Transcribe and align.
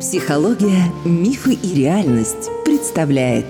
Психология, 0.00 0.92
мифы 1.04 1.54
и 1.54 1.74
реальность 1.74 2.50
представляет 2.64 3.46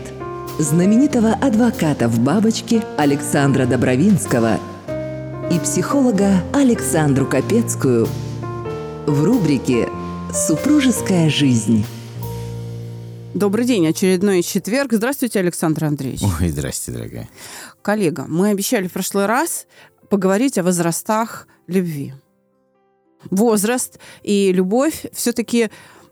знаменитого 0.59 1.33
адвоката 1.33 2.09
в 2.09 2.21
бабочке 2.21 2.85
Александра 2.99 3.67
Добровинского 3.67 4.59
и 5.51 5.59
психолога 5.61 6.43
Александру 6.53 7.27
Капецкую 7.27 8.07
в 9.07 9.25
рубрике 9.25 9.89
«Супружеская 10.33 11.31
жизнь». 11.31 11.87
Добрый 13.33 13.65
день, 13.65 13.87
очередной 13.87 14.43
четверг. 14.43 14.93
Здравствуйте, 14.93 15.39
Александр 15.39 15.85
Андреевич. 15.85 16.23
Ой, 16.41 16.49
здрасте, 16.49 16.93
дорогая. 16.93 17.29
Коллега, 17.81 18.27
мы 18.29 18.51
обещали 18.51 18.89
в 18.89 18.93
прошлый 18.93 19.27
раз 19.27 19.67
поговорить 20.11 20.59
о 20.59 20.63
возрастах 20.63 21.49
любви. 21.67 22.13
Возраст 23.31 23.99
и 24.23 24.53
любовь 24.53 25.07
все-таки 25.13 25.71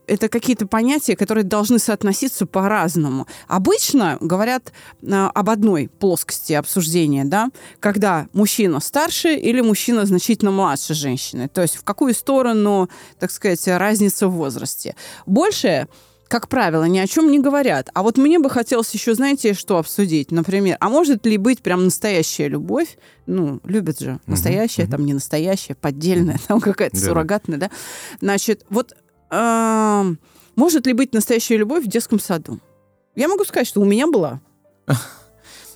это 0.08 0.28
какие-то 0.28 0.66
понятия, 0.66 1.16
которые 1.16 1.44
должны 1.44 1.78
соотноситься 1.78 2.46
по-разному. 2.46 3.26
Обычно 3.46 4.16
говорят 4.20 4.72
э, 5.02 5.06
об 5.12 5.50
одной 5.50 5.88
плоскости 5.88 6.54
обсуждения, 6.54 7.24
да, 7.24 7.50
когда 7.78 8.26
мужчина 8.32 8.80
старше 8.80 9.34
или 9.36 9.60
мужчина 9.60 10.06
значительно 10.06 10.50
младше 10.50 10.94
женщины. 10.94 11.48
То 11.48 11.62
есть 11.62 11.76
в 11.76 11.84
какую 11.84 12.14
сторону, 12.14 12.88
так 13.18 13.30
сказать, 13.30 13.66
разница 13.68 14.28
в 14.28 14.32
возрасте. 14.32 14.96
Больше 15.26 15.88
как 16.28 16.48
правило, 16.48 16.84
ни 16.84 16.98
о 16.98 17.06
чем 17.06 17.30
не 17.30 17.40
говорят. 17.40 17.88
А 17.94 18.02
вот 18.02 18.18
мне 18.18 18.38
бы 18.38 18.50
хотелось 18.50 18.92
еще, 18.92 19.14
знаете, 19.14 19.54
что 19.54 19.78
обсудить? 19.78 20.30
Например, 20.30 20.76
а 20.78 20.90
может 20.90 21.24
ли 21.24 21.38
быть 21.38 21.62
прям 21.62 21.84
настоящая 21.84 22.48
любовь? 22.48 22.98
Ну, 23.26 23.60
любят 23.64 23.98
же. 23.98 24.20
Настоящая, 24.26 24.82
uh-huh, 24.82 24.90
там 24.90 25.06
не 25.06 25.14
настоящая, 25.14 25.74
поддельная, 25.74 26.38
там 26.46 26.60
какая-то 26.60 26.96
да. 26.96 27.02
суррогатная, 27.02 27.58
да? 27.58 27.70
Значит, 28.20 28.66
вот 28.68 28.94
э, 29.30 30.14
может 30.54 30.86
ли 30.86 30.92
быть 30.92 31.14
настоящая 31.14 31.56
любовь 31.56 31.84
в 31.84 31.88
детском 31.88 32.20
саду? 32.20 32.60
Я 33.16 33.28
могу 33.28 33.44
сказать, 33.44 33.66
что 33.66 33.80
у 33.80 33.84
меня 33.84 34.06
была. 34.06 34.40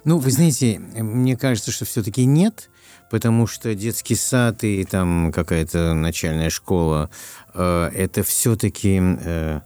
Ну, 0.05 0.19
вы 0.19 0.33
знаете, 0.33 0.81
мне 0.81 1.37
кажется, 1.37 1.70
что 1.70 1.84
все-таки 1.84 2.25
нет, 2.25 2.70
потому 3.09 3.47
что 3.47 3.72
детский 3.72 4.16
сад 4.16 4.64
и 4.64 4.84
там 4.84 5.31
какая-то 5.33 5.94
начальная 5.94 6.50
школа 6.50 7.09
э, 7.55 7.91
это 7.94 8.25
все-таки 8.25 9.00
Э, 9.00 9.61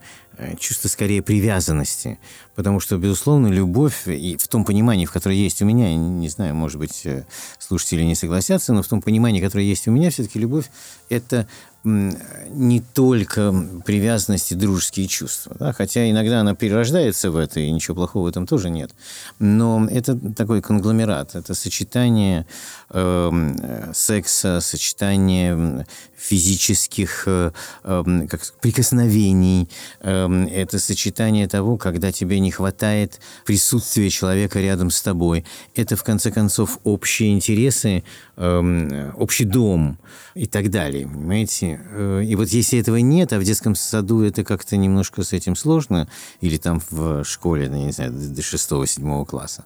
чувство 0.59 0.87
скорее 0.87 1.21
привязанности. 1.21 2.19
Потому 2.55 2.79
что, 2.79 2.97
безусловно, 2.97 3.47
любовь, 3.47 4.07
и 4.07 4.37
в 4.37 4.47
том 4.47 4.65
понимании, 4.65 5.05
в 5.05 5.11
котором 5.11 5.35
есть 5.35 5.61
у 5.61 5.65
меня, 5.65 5.93
не 5.95 6.29
знаю, 6.29 6.55
может 6.55 6.79
быть, 6.79 7.05
э, 7.05 7.25
слушатели 7.59 8.03
не 8.03 8.15
согласятся, 8.15 8.73
но 8.73 8.81
в 8.81 8.87
том 8.87 9.01
понимании, 9.01 9.41
которое 9.41 9.65
есть 9.65 9.87
у 9.87 9.91
меня, 9.91 10.09
все-таки 10.09 10.39
любовь– 10.39 10.65
это 11.09 11.47
не 11.83 12.81
только 12.81 13.53
привязанность 13.85 14.51
и 14.51 14.55
дружеские 14.55 15.07
чувства. 15.07 15.55
Да? 15.59 15.73
Хотя 15.73 16.09
иногда 16.09 16.41
она 16.41 16.55
перерождается 16.55 17.31
в 17.31 17.37
это, 17.37 17.59
и 17.59 17.71
ничего 17.71 17.95
плохого 17.95 18.25
в 18.25 18.27
этом 18.27 18.45
тоже 18.45 18.69
нет. 18.69 18.91
Но 19.39 19.87
это 19.89 20.17
такой 20.33 20.61
конгломерат. 20.61 21.35
Это 21.35 21.53
сочетание 21.53 22.45
э, 22.89 23.91
секса, 23.93 24.59
сочетание 24.61 25.85
физических 26.17 27.23
э, 27.27 27.51
э, 27.83 28.27
как, 28.29 28.41
прикосновений. 28.59 29.69
Э, 30.01 30.27
это 30.51 30.79
сочетание 30.79 31.47
того, 31.47 31.77
когда 31.77 32.11
тебе 32.11 32.39
не 32.39 32.51
хватает 32.51 33.19
присутствия 33.45 34.09
человека 34.09 34.59
рядом 34.59 34.89
с 34.89 35.01
тобой. 35.01 35.45
Это, 35.75 35.95
в 35.95 36.03
конце 36.03 36.31
концов, 36.31 36.79
общие 36.83 37.33
интересы, 37.33 38.03
э, 38.35 39.11
общий 39.15 39.45
дом 39.45 39.99
и 40.33 40.47
так 40.47 40.69
далее. 40.69 41.07
Понимаете? 41.07 41.66
Э, 41.75 42.23
и 42.23 42.35
вот 42.35 42.47
если 42.49 42.79
этого 42.79 42.97
нет, 42.97 43.33
а 43.33 43.39
в 43.39 43.43
детском 43.43 43.75
саду 43.75 44.21
это 44.21 44.43
как-то 44.43 44.77
немножко 44.77 45.23
с 45.23 45.33
этим 45.33 45.55
сложно, 45.55 46.07
или 46.41 46.57
там 46.57 46.81
в 46.89 47.23
школе, 47.23 47.63
я 47.65 47.69
не 47.69 47.91
знаю, 47.91 48.11
до 48.13 48.41
шестого-седьмого 48.41 49.25
класса, 49.25 49.65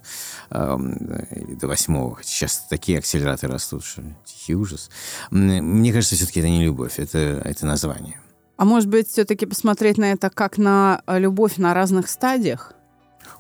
или 0.50 1.56
до 1.56 1.68
восьмого, 1.68 2.20
сейчас 2.24 2.66
такие 2.70 3.00
акселераторы 3.00 3.54
растут, 3.54 3.84
что 3.84 4.04
тихий 4.26 4.56
ужас. 4.56 4.90
Мне 5.30 5.94
кажется, 5.94 6.16
все-таки 6.16 6.40
это 6.40 6.50
не 6.50 6.64
любовь, 6.66 6.98
это, 6.98 7.18
это 7.18 7.66
название. 7.66 8.20
А 8.62 8.66
может 8.66 8.90
быть, 8.90 9.08
все-таки 9.08 9.48
посмотреть 9.48 9.98
на 9.98 10.12
это 10.12 10.30
как 10.30 10.60
на 10.60 11.02
э, 11.08 11.18
любовь 11.18 11.58
на 11.58 11.74
разных 11.74 12.08
стадиях? 12.08 12.74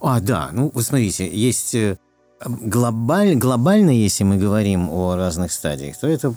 А, 0.01 0.19
да. 0.19 0.49
Ну, 0.51 0.71
вы 0.73 0.81
смотрите, 0.81 1.29
есть 1.29 1.75
э, 1.75 1.97
глобаль, 2.43 3.35
глобально, 3.35 3.91
если 3.91 4.23
мы 4.23 4.37
говорим 4.37 4.89
о 4.89 5.15
разных 5.15 5.51
стадиях, 5.51 5.97
то 5.97 6.07
это 6.07 6.33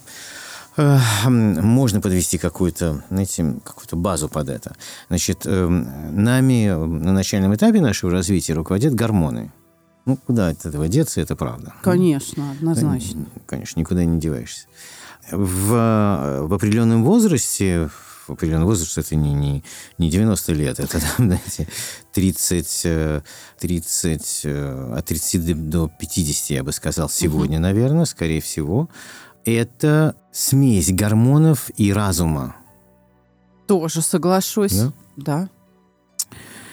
можно 0.76 2.00
подвести 2.00 2.38
какую-то, 2.38 3.04
знаете, 3.08 3.56
какую-то 3.64 3.96
базу 3.96 4.28
под 4.28 4.48
это. 4.48 4.74
Значит, 5.08 5.46
эм, 5.46 5.88
нами 6.24 6.68
на 6.68 7.12
начальном 7.12 7.54
этапе 7.54 7.80
нашего 7.80 8.10
развития 8.10 8.54
руководят 8.54 8.94
гормоны. 8.94 9.52
Ну, 10.06 10.18
куда 10.26 10.48
от 10.48 10.66
этого 10.66 10.88
деться, 10.88 11.20
это 11.20 11.34
правда. 11.36 11.72
Конечно, 11.82 12.50
однозначно. 12.50 13.26
Конечно, 13.46 13.80
никуда 13.80 14.04
не 14.04 14.20
деваешься. 14.20 14.66
В, 15.30 16.42
в 16.42 16.52
определенном 16.52 17.04
возрасте, 17.04 17.88
в 18.26 18.32
определенном 18.32 18.66
возрасте, 18.66 19.00
это 19.00 19.16
не, 19.16 19.32
не, 19.32 19.64
не 19.96 20.10
90 20.10 20.52
лет, 20.52 20.80
это, 20.80 21.00
там, 21.16 21.26
знаете, 21.26 21.68
30, 22.12 22.86
30, 23.58 24.40
э, 24.44 24.50
э, 24.50 24.94
от 24.98 25.04
30 25.06 25.70
до 25.70 25.88
50, 25.88 26.50
я 26.50 26.62
бы 26.62 26.72
сказал, 26.72 27.08
сегодня, 27.08 27.56
угу. 27.56 27.62
наверное, 27.62 28.04
скорее 28.04 28.42
всего, 28.42 28.90
это 29.44 30.16
смесь 30.32 30.92
гормонов 30.92 31.70
и 31.76 31.92
разума. 31.92 32.56
Тоже 33.66 34.02
соглашусь. 34.02 34.76
Да? 34.76 34.92
да. 35.16 35.48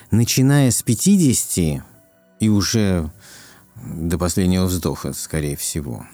Начиная 0.09 0.71
с 0.71 0.81
50 0.81 1.83
и 2.39 2.49
уже 2.49 3.11
до 3.75 4.17
последнего 4.17 4.65
вздоха, 4.65 5.13
скорее 5.13 5.55
всего. 5.55 6.05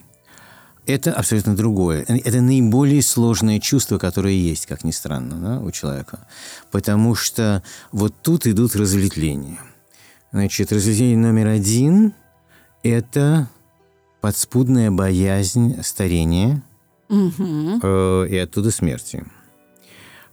Это 0.86 1.12
абсолютно 1.12 1.56
другое. 1.56 2.06
Это 2.08 2.42
наиболее 2.42 3.02
сложное 3.02 3.60
чувство, 3.60 3.98
которое 3.98 4.34
есть, 4.34 4.68
как 4.68 4.84
ни 4.84 4.92
странно, 4.92 5.36
да, 5.36 5.60
у 5.60 5.70
человека. 5.72 6.28
Потому 6.72 7.14
что 7.14 7.62
вот 7.92 8.14
тут 8.22 8.48
идут 8.48 8.76
разветвления. 8.76 9.60
Значит, 10.32 10.72
разветвление 10.72 11.18
номер 11.18 11.48
один– 11.48 12.14
это 12.84 13.50
подспудная 14.22 14.92
боязнь 14.92 15.82
старения 15.84 16.64
угу. 17.10 17.80
э, 17.82 18.28
и 18.30 18.38
оттуда 18.38 18.72
смерти. 18.72 19.26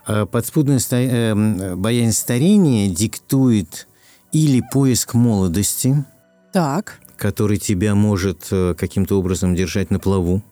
Э, 0.06 0.26
подспудная 0.26 0.78
ста- 0.78 0.96
э, 0.96 1.74
боязнь 1.76 2.12
старения 2.12 2.88
диктует 2.88 3.88
или 4.32 4.62
поиск 4.72 5.14
молодости, 5.14 6.04
так. 6.52 7.00
который 7.16 7.58
тебя 7.58 7.94
может 7.94 8.48
каким-то 8.76 9.18
образом 9.18 9.54
держать 9.54 9.90
на 9.90 9.98
плаву, 9.98 10.42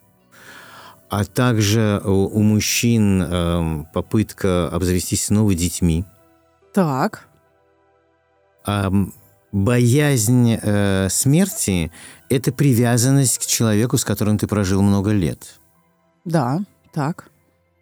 а 1.12 1.25
также 1.25 2.00
у, 2.04 2.26
у 2.26 2.42
мужчин 2.42 3.22
э, 3.22 3.84
попытка 3.92 4.69
обзавестись 4.69 5.26
снова 5.26 5.54
детьми. 5.54 6.04
Так. 6.72 7.28
А 8.65 8.91
боязнь 9.52 10.58
э, 10.60 11.08
смерти 11.10 11.92
это 12.28 12.50
привязанность 12.50 13.38
к 13.38 13.46
человеку, 13.46 13.98
с 13.98 14.04
которым 14.04 14.38
ты 14.38 14.46
прожил 14.46 14.82
много 14.82 15.10
лет. 15.10 15.60
Да, 16.24 16.60
так. 16.92 17.28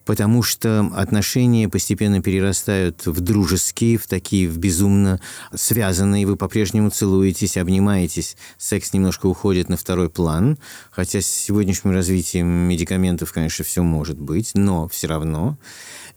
Потому 0.04 0.42
что 0.42 0.90
отношения 0.96 1.68
постепенно 1.68 2.20
перерастают 2.20 3.06
в 3.06 3.20
дружеские, 3.20 3.96
в 3.96 4.08
такие 4.08 4.48
в 4.48 4.58
безумно 4.58 5.20
связанные. 5.54 6.26
Вы 6.26 6.34
по-прежнему 6.36 6.90
целуетесь, 6.90 7.56
обнимаетесь. 7.56 8.36
Секс 8.58 8.92
немножко 8.92 9.26
уходит 9.26 9.68
на 9.68 9.76
второй 9.76 10.10
план. 10.10 10.58
Хотя 10.90 11.20
с 11.20 11.26
сегодняшним 11.26 11.92
развитием 11.92 12.48
медикаментов, 12.48 13.32
конечно, 13.32 13.64
все 13.64 13.84
может 13.84 14.18
быть, 14.18 14.50
но 14.54 14.88
все 14.88 15.06
равно. 15.06 15.58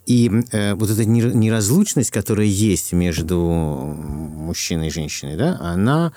И 0.05 0.29
э, 0.51 0.73
вот 0.73 0.89
эта 0.89 1.05
неразлучность, 1.05 2.11
которая 2.11 2.47
есть 2.47 2.91
между 2.93 3.39
мужчиной 3.39 4.87
и 4.87 4.91
женщиной, 4.91 5.37
да, 5.37 5.57
она 5.61 6.11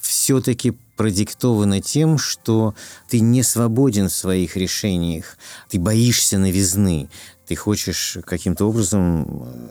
все-таки 0.00 0.72
продиктовано 0.96 1.80
тем, 1.82 2.16
что 2.16 2.74
ты 3.08 3.20
не 3.20 3.42
свободен 3.42 4.08
в 4.08 4.12
своих 4.12 4.56
решениях, 4.56 5.36
ты 5.68 5.78
боишься 5.78 6.38
новизны, 6.38 7.10
ты 7.46 7.54
хочешь 7.56 8.18
каким-то 8.24 8.66
образом 8.66 9.26
э, 9.28 9.68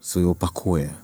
своего 0.00 0.34
покоя. 0.34 0.96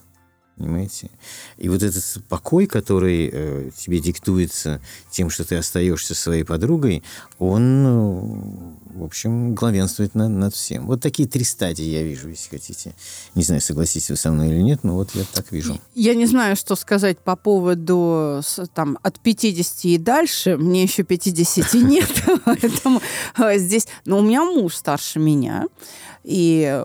Понимаете? 0.61 1.11
И 1.57 1.69
вот 1.69 1.83
этот 1.83 2.05
покой, 2.29 2.67
который 2.67 3.31
э, 3.33 3.71
тебе 3.77 3.99
диктуется 3.99 4.81
тем, 5.11 5.31
что 5.31 5.45
ты 5.45 5.57
остаешься 5.57 6.15
своей 6.15 6.45
подругой, 6.45 7.03
он, 7.39 7.87
э, 7.87 8.99
в 8.99 9.05
общем, 9.05 9.55
главенствует 9.55 10.15
над, 10.15 10.29
над 10.31 10.55
всем. 10.55 10.87
Вот 10.87 11.01
такие 11.01 11.27
три 11.27 11.45
стадии 11.45 11.85
я 11.85 12.03
вижу, 12.03 12.29
если 12.29 12.51
хотите. 12.51 12.95
Не 13.35 13.43
знаю, 13.43 13.63
согласитесь 13.63 14.11
вы 14.11 14.17
со 14.17 14.31
мной 14.31 14.51
или 14.51 14.61
нет, 14.61 14.85
но 14.85 14.97
вот 14.97 15.15
я 15.15 15.25
так 15.33 15.51
вижу. 15.51 15.81
Я 15.95 16.15
не 16.15 16.27
знаю, 16.27 16.57
что 16.57 16.77
сказать 16.77 17.19
по 17.19 17.37
поводу 17.37 18.43
там, 18.75 18.99
от 19.03 19.19
50 19.19 19.85
и 19.87 19.99
дальше. 19.99 20.59
Мне 20.59 20.83
еще 20.83 21.05
50 21.05 21.73
нет, 21.83 22.11
поэтому 22.45 23.01
э, 23.39 23.59
здесь... 23.59 23.89
Но 24.05 24.19
у 24.19 24.23
меня 24.23 24.45
муж 24.45 24.75
старше 24.75 25.19
меня. 25.19 25.67
И 26.25 26.67
э, 26.71 26.85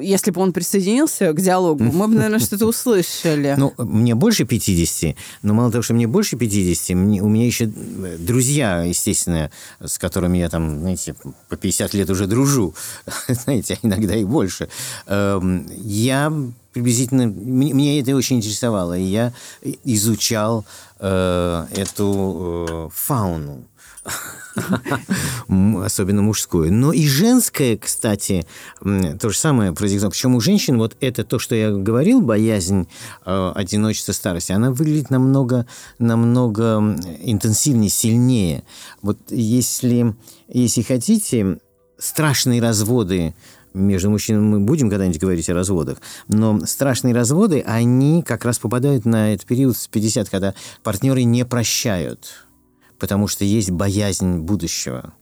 если 0.00 0.32
бы 0.32 0.40
он 0.40 0.52
присоединился 0.52 1.32
к 1.32 1.40
диалогу, 1.40 1.84
мы 1.84 2.08
бы, 2.08 2.14
наверное, 2.14 2.40
что-то 2.40 2.66
услышали. 2.66 3.54
Ну, 3.56 3.72
мне 3.78 4.14
больше 4.14 4.44
50, 4.44 5.14
но 5.42 5.54
мало 5.54 5.70
того, 5.70 5.82
что 5.82 5.94
мне 5.94 6.08
больше 6.08 6.36
50, 6.36 6.96
мне, 6.96 7.22
у 7.22 7.28
меня 7.28 7.46
еще 7.46 7.66
э, 7.66 8.16
друзья, 8.18 8.82
естественно, 8.82 9.50
с 9.80 9.98
которыми 9.98 10.38
я 10.38 10.48
там, 10.48 10.80
знаете, 10.80 11.14
по 11.48 11.56
50 11.56 11.94
лет 11.94 12.10
уже 12.10 12.26
дружу, 12.26 12.74
знаете, 13.28 13.78
а 13.80 13.86
иногда 13.86 14.16
и 14.16 14.24
больше. 14.24 14.68
Эм, 15.06 15.66
я 15.78 16.32
приблизительно... 16.72 17.26
Мне 17.26 18.00
это 18.00 18.16
очень 18.16 18.38
интересовало, 18.38 18.98
и 18.98 19.04
я 19.04 19.32
изучал 19.84 20.64
э, 20.98 21.66
эту 21.76 22.90
фауну 22.94 23.64
особенно 25.48 26.22
мужскую. 26.22 26.72
Но 26.72 26.92
и 26.92 27.06
женское, 27.06 27.76
кстати, 27.76 28.46
то 28.80 29.30
же 29.30 29.36
самое 29.36 29.72
произошло. 29.72 30.10
Причем 30.10 30.34
у 30.34 30.40
женщин 30.40 30.78
вот 30.78 30.96
это 31.00 31.24
то, 31.24 31.38
что 31.38 31.54
я 31.54 31.70
говорил, 31.70 32.20
боязнь 32.20 32.88
э, 33.24 33.52
одиночества 33.54 34.12
старости, 34.12 34.52
она 34.52 34.70
выглядит 34.70 35.10
намного, 35.10 35.66
намного 35.98 36.78
интенсивнее, 37.22 37.90
сильнее. 37.90 38.64
Вот 39.02 39.18
если, 39.30 40.14
если 40.48 40.82
хотите, 40.82 41.58
страшные 41.98 42.60
разводы 42.60 43.34
между 43.74 44.10
мужчинами 44.10 44.42
мы 44.42 44.60
будем 44.60 44.90
когда-нибудь 44.90 45.20
говорить 45.20 45.48
о 45.48 45.54
разводах, 45.54 45.98
но 46.28 46.60
страшные 46.66 47.14
разводы, 47.14 47.62
они 47.66 48.22
как 48.22 48.44
раз 48.44 48.58
попадают 48.58 49.04
на 49.04 49.32
этот 49.32 49.46
период 49.46 49.76
с 49.76 49.86
50, 49.86 50.28
когда 50.28 50.54
партнеры 50.82 51.22
не 51.24 51.44
прощают 51.44 52.46
потому 53.02 53.26
что 53.26 53.44
есть 53.44 53.72
боязнь 53.72 54.38
будущего. 54.38 55.12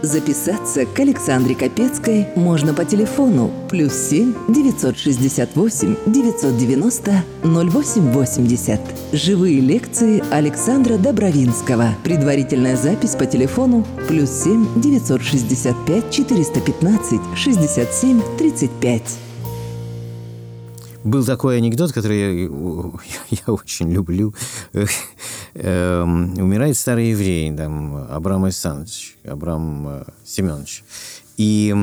Записаться 0.00 0.86
к 0.86 0.98
Александре 0.98 1.54
Капецкой 1.54 2.28
можно 2.34 2.72
по 2.72 2.86
телефону 2.86 3.50
плюс 3.68 3.92
7 3.92 4.32
968 4.48 5.96
990 6.06 7.24
0880. 7.44 8.80
Живые 9.12 9.60
лекции 9.60 10.24
Александра 10.30 10.96
Добровинского. 10.96 11.94
Предварительная 12.04 12.76
запись 12.76 13.16
по 13.16 13.26
телефону 13.26 13.86
плюс 14.08 14.30
7 14.30 14.80
965 14.80 16.10
415 16.10 17.20
67 17.36 18.22
35. 18.38 19.02
Был 21.04 21.24
такой 21.24 21.58
анекдот, 21.58 21.92
который 21.92 22.44
я, 22.44 22.48
я 23.46 23.52
очень 23.52 23.90
люблю. 23.90 24.34
Эм, 25.60 26.38
умирает 26.38 26.76
старый 26.76 27.10
еврей, 27.10 27.52
там, 27.52 28.06
Абрам 28.10 28.44
Александрович, 28.44 29.16
Абрам 29.24 29.88
э, 29.88 30.04
Семенович. 30.24 30.84
И 31.36 31.74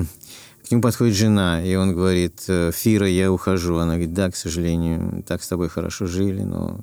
к 0.65 0.71
нему 0.71 0.81
подходит 0.81 1.13
жена, 1.13 1.61
и 1.61 1.75
он 1.75 1.93
говорит, 1.93 2.41
«Э, 2.47 2.71
Фира, 2.73 3.05
я 3.05 3.29
ухожу. 3.29 3.75
Она 3.75 3.95
говорит, 3.95 4.13
да, 4.13 4.31
к 4.31 4.37
сожалению, 4.37 5.23
так 5.27 5.43
с 5.43 5.49
тобой 5.49 5.67
хорошо 5.67 6.05
жили, 6.05 6.43
но 6.43 6.79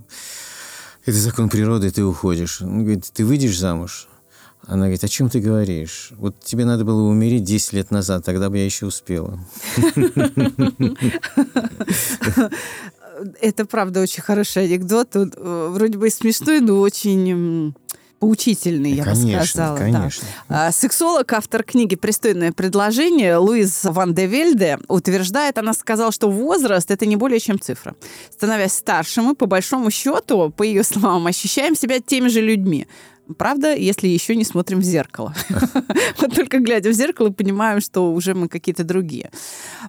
это 1.06 1.16
закон 1.16 1.48
природы, 1.48 1.90
ты 1.90 2.04
уходишь. 2.04 2.60
Он 2.60 2.82
говорит, 2.82 3.10
ты 3.10 3.24
выйдешь 3.24 3.58
замуж? 3.58 4.08
Она 4.66 4.82
говорит, 4.82 5.02
о 5.02 5.08
чем 5.08 5.30
ты 5.30 5.40
говоришь? 5.40 6.10
Вот 6.18 6.38
тебе 6.40 6.66
надо 6.66 6.84
было 6.84 7.08
умереть 7.08 7.44
10 7.44 7.72
лет 7.72 7.90
назад, 7.90 8.22
тогда 8.22 8.50
бы 8.50 8.58
я 8.58 8.66
еще 8.66 8.84
успела. 8.84 9.40
Это, 13.40 13.64
правда, 13.64 14.00
очень 14.00 14.22
хороший 14.22 14.64
анекдот. 14.64 15.16
Он 15.16 15.32
э, 15.36 15.68
вроде 15.70 15.98
бы 15.98 16.10
смешной, 16.10 16.60
но 16.60 16.78
очень 16.80 17.74
поучительный, 18.22 18.92
я 18.92 19.02
конечно, 19.04 19.40
бы 19.40 19.44
сказала. 19.44 19.76
Конечно. 19.78 20.28
Да. 20.48 20.70
Сексолог, 20.70 21.32
автор 21.32 21.64
книги 21.64 21.96
«Пристойное 21.96 22.52
предложение» 22.52 23.36
Луиз 23.36 23.80
Ван 23.82 24.14
де 24.14 24.28
Вельде 24.28 24.78
утверждает, 24.86 25.58
она 25.58 25.72
сказала, 25.72 26.12
что 26.12 26.30
возраст– 26.30 26.88
это 26.92 27.04
не 27.04 27.16
более 27.16 27.40
чем 27.40 27.58
цифра. 27.58 27.96
Становясь 28.30 28.74
старше, 28.74 29.22
мы, 29.22 29.34
по 29.34 29.46
большому 29.46 29.90
счету, 29.90 30.50
по 30.56 30.62
ее 30.62 30.84
словам, 30.84 31.26
ощущаем 31.26 31.74
себя 31.74 31.98
теми 31.98 32.28
же 32.28 32.40
людьми. 32.40 32.86
Правда, 33.38 33.74
если 33.74 34.06
еще 34.06 34.36
не 34.36 34.44
смотрим 34.44 34.78
в 34.78 34.84
зеркало. 34.84 35.34
Вот 36.20 36.34
только 36.34 36.60
глядя 36.60 36.90
в 36.90 36.92
зеркало, 36.92 37.30
понимаем, 37.30 37.80
что 37.80 38.12
уже 38.12 38.34
мы 38.34 38.46
какие-то 38.46 38.84
другие. 38.84 39.32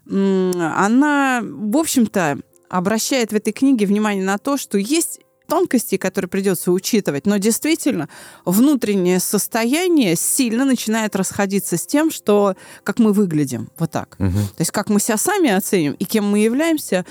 Она, 0.09 1.41
в 1.43 1.77
общем-то, 1.77 2.39
обращает 2.73 3.31
в 3.31 3.35
этой 3.35 3.53
книге 3.53 3.85
внимание 3.85 4.25
на 4.25 4.39
то, 4.39 4.57
что 4.57 4.79
есть 4.79 5.19
тонкости, 5.47 5.97
которые 5.97 6.27
придется 6.27 6.71
учитывать, 6.71 7.27
но 7.27 7.37
действительно 7.37 8.09
внутреннее 8.45 9.19
состояние 9.19 10.15
сильно 10.15 10.65
начинает 10.65 11.15
расходиться 11.15 11.77
с 11.77 11.85
тем, 11.85 12.09
что 12.09 12.55
как 12.83 12.97
мы 12.97 13.13
выглядим, 13.13 13.69
вот 13.77 13.91
так. 13.91 14.15
Угу. 14.17 14.31
То 14.31 14.61
есть 14.61 14.71
как 14.71 14.89
мы 14.89 14.99
себя 14.99 15.17
сами 15.17 15.51
оценим 15.51 15.93
и 15.93 16.05
кем 16.05 16.27
мы 16.27 16.39
являемся, 16.39 17.05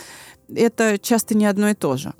это 0.52 0.98
часто 0.98 1.36
не 1.36 1.46
одно 1.46 1.68
и 1.68 1.74
то 1.74 1.96
же. 1.96 2.12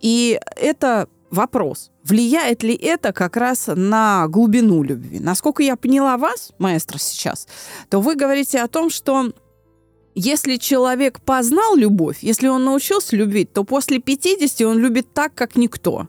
И 0.00 0.38
это 0.56 1.08
вопрос, 1.30 1.90
влияет 2.04 2.62
ли 2.62 2.74
это 2.74 3.14
как 3.14 3.38
раз 3.38 3.70
на 3.74 4.28
глубину 4.28 4.82
любви? 4.82 5.18
Насколько 5.18 5.62
я 5.62 5.76
поняла 5.76 6.18
вас, 6.18 6.52
маэстро, 6.58 6.98
сейчас, 6.98 7.48
то 7.88 8.02
вы 8.02 8.16
говорите 8.16 8.60
о 8.60 8.68
том, 8.68 8.90
что 8.90 9.32
если 10.14 10.56
человек 10.56 11.20
познал 11.20 11.76
любовь, 11.76 12.18
если 12.22 12.48
он 12.48 12.64
научился 12.64 13.16
любить, 13.16 13.52
то 13.52 13.64
после 13.64 13.98
50 13.98 14.60
он 14.62 14.78
любит 14.78 15.12
так, 15.12 15.34
как 15.34 15.56
никто. 15.56 16.08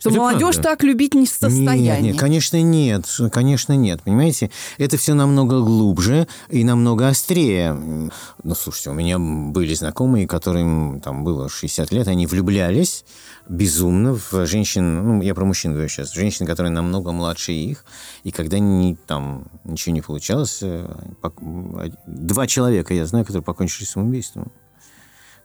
Что 0.00 0.08
это 0.08 0.18
молодежь 0.18 0.54
правда. 0.54 0.62
так 0.62 0.82
любить 0.82 1.12
не 1.12 1.26
в 1.26 1.28
состоянии. 1.28 1.82
Нет, 1.82 2.00
нет, 2.00 2.18
конечно, 2.18 2.62
нет. 2.62 3.04
Конечно, 3.30 3.74
нет. 3.74 4.00
Понимаете, 4.02 4.50
это 4.78 4.96
все 4.96 5.12
намного 5.12 5.60
глубже 5.60 6.26
и 6.48 6.64
намного 6.64 7.08
острее. 7.08 7.74
Ну, 7.74 8.54
слушайте, 8.54 8.90
у 8.90 8.94
меня 8.94 9.18
были 9.18 9.74
знакомые, 9.74 10.26
которым 10.26 11.00
там 11.00 11.22
было 11.22 11.50
60 11.50 11.92
лет, 11.92 12.08
они 12.08 12.26
влюблялись 12.26 13.04
безумно 13.50 14.14
в 14.14 14.46
женщин, 14.46 15.04
ну, 15.04 15.22
я 15.22 15.34
про 15.34 15.44
мужчин 15.44 15.72
говорю 15.72 15.88
сейчас, 15.88 16.12
женщин, 16.12 16.46
которые 16.46 16.70
намного 16.70 17.10
младше 17.10 17.52
их, 17.52 17.84
и 18.22 18.30
когда 18.30 18.60
не, 18.60 18.94
там 18.94 19.48
ничего 19.64 19.92
не 19.94 20.02
получалось, 20.02 20.60
э, 20.62 20.88
два 22.06 22.46
человека, 22.46 22.94
я 22.94 23.06
знаю, 23.06 23.24
которые 23.24 23.42
покончили 23.42 23.84
самоубийством 23.84 24.52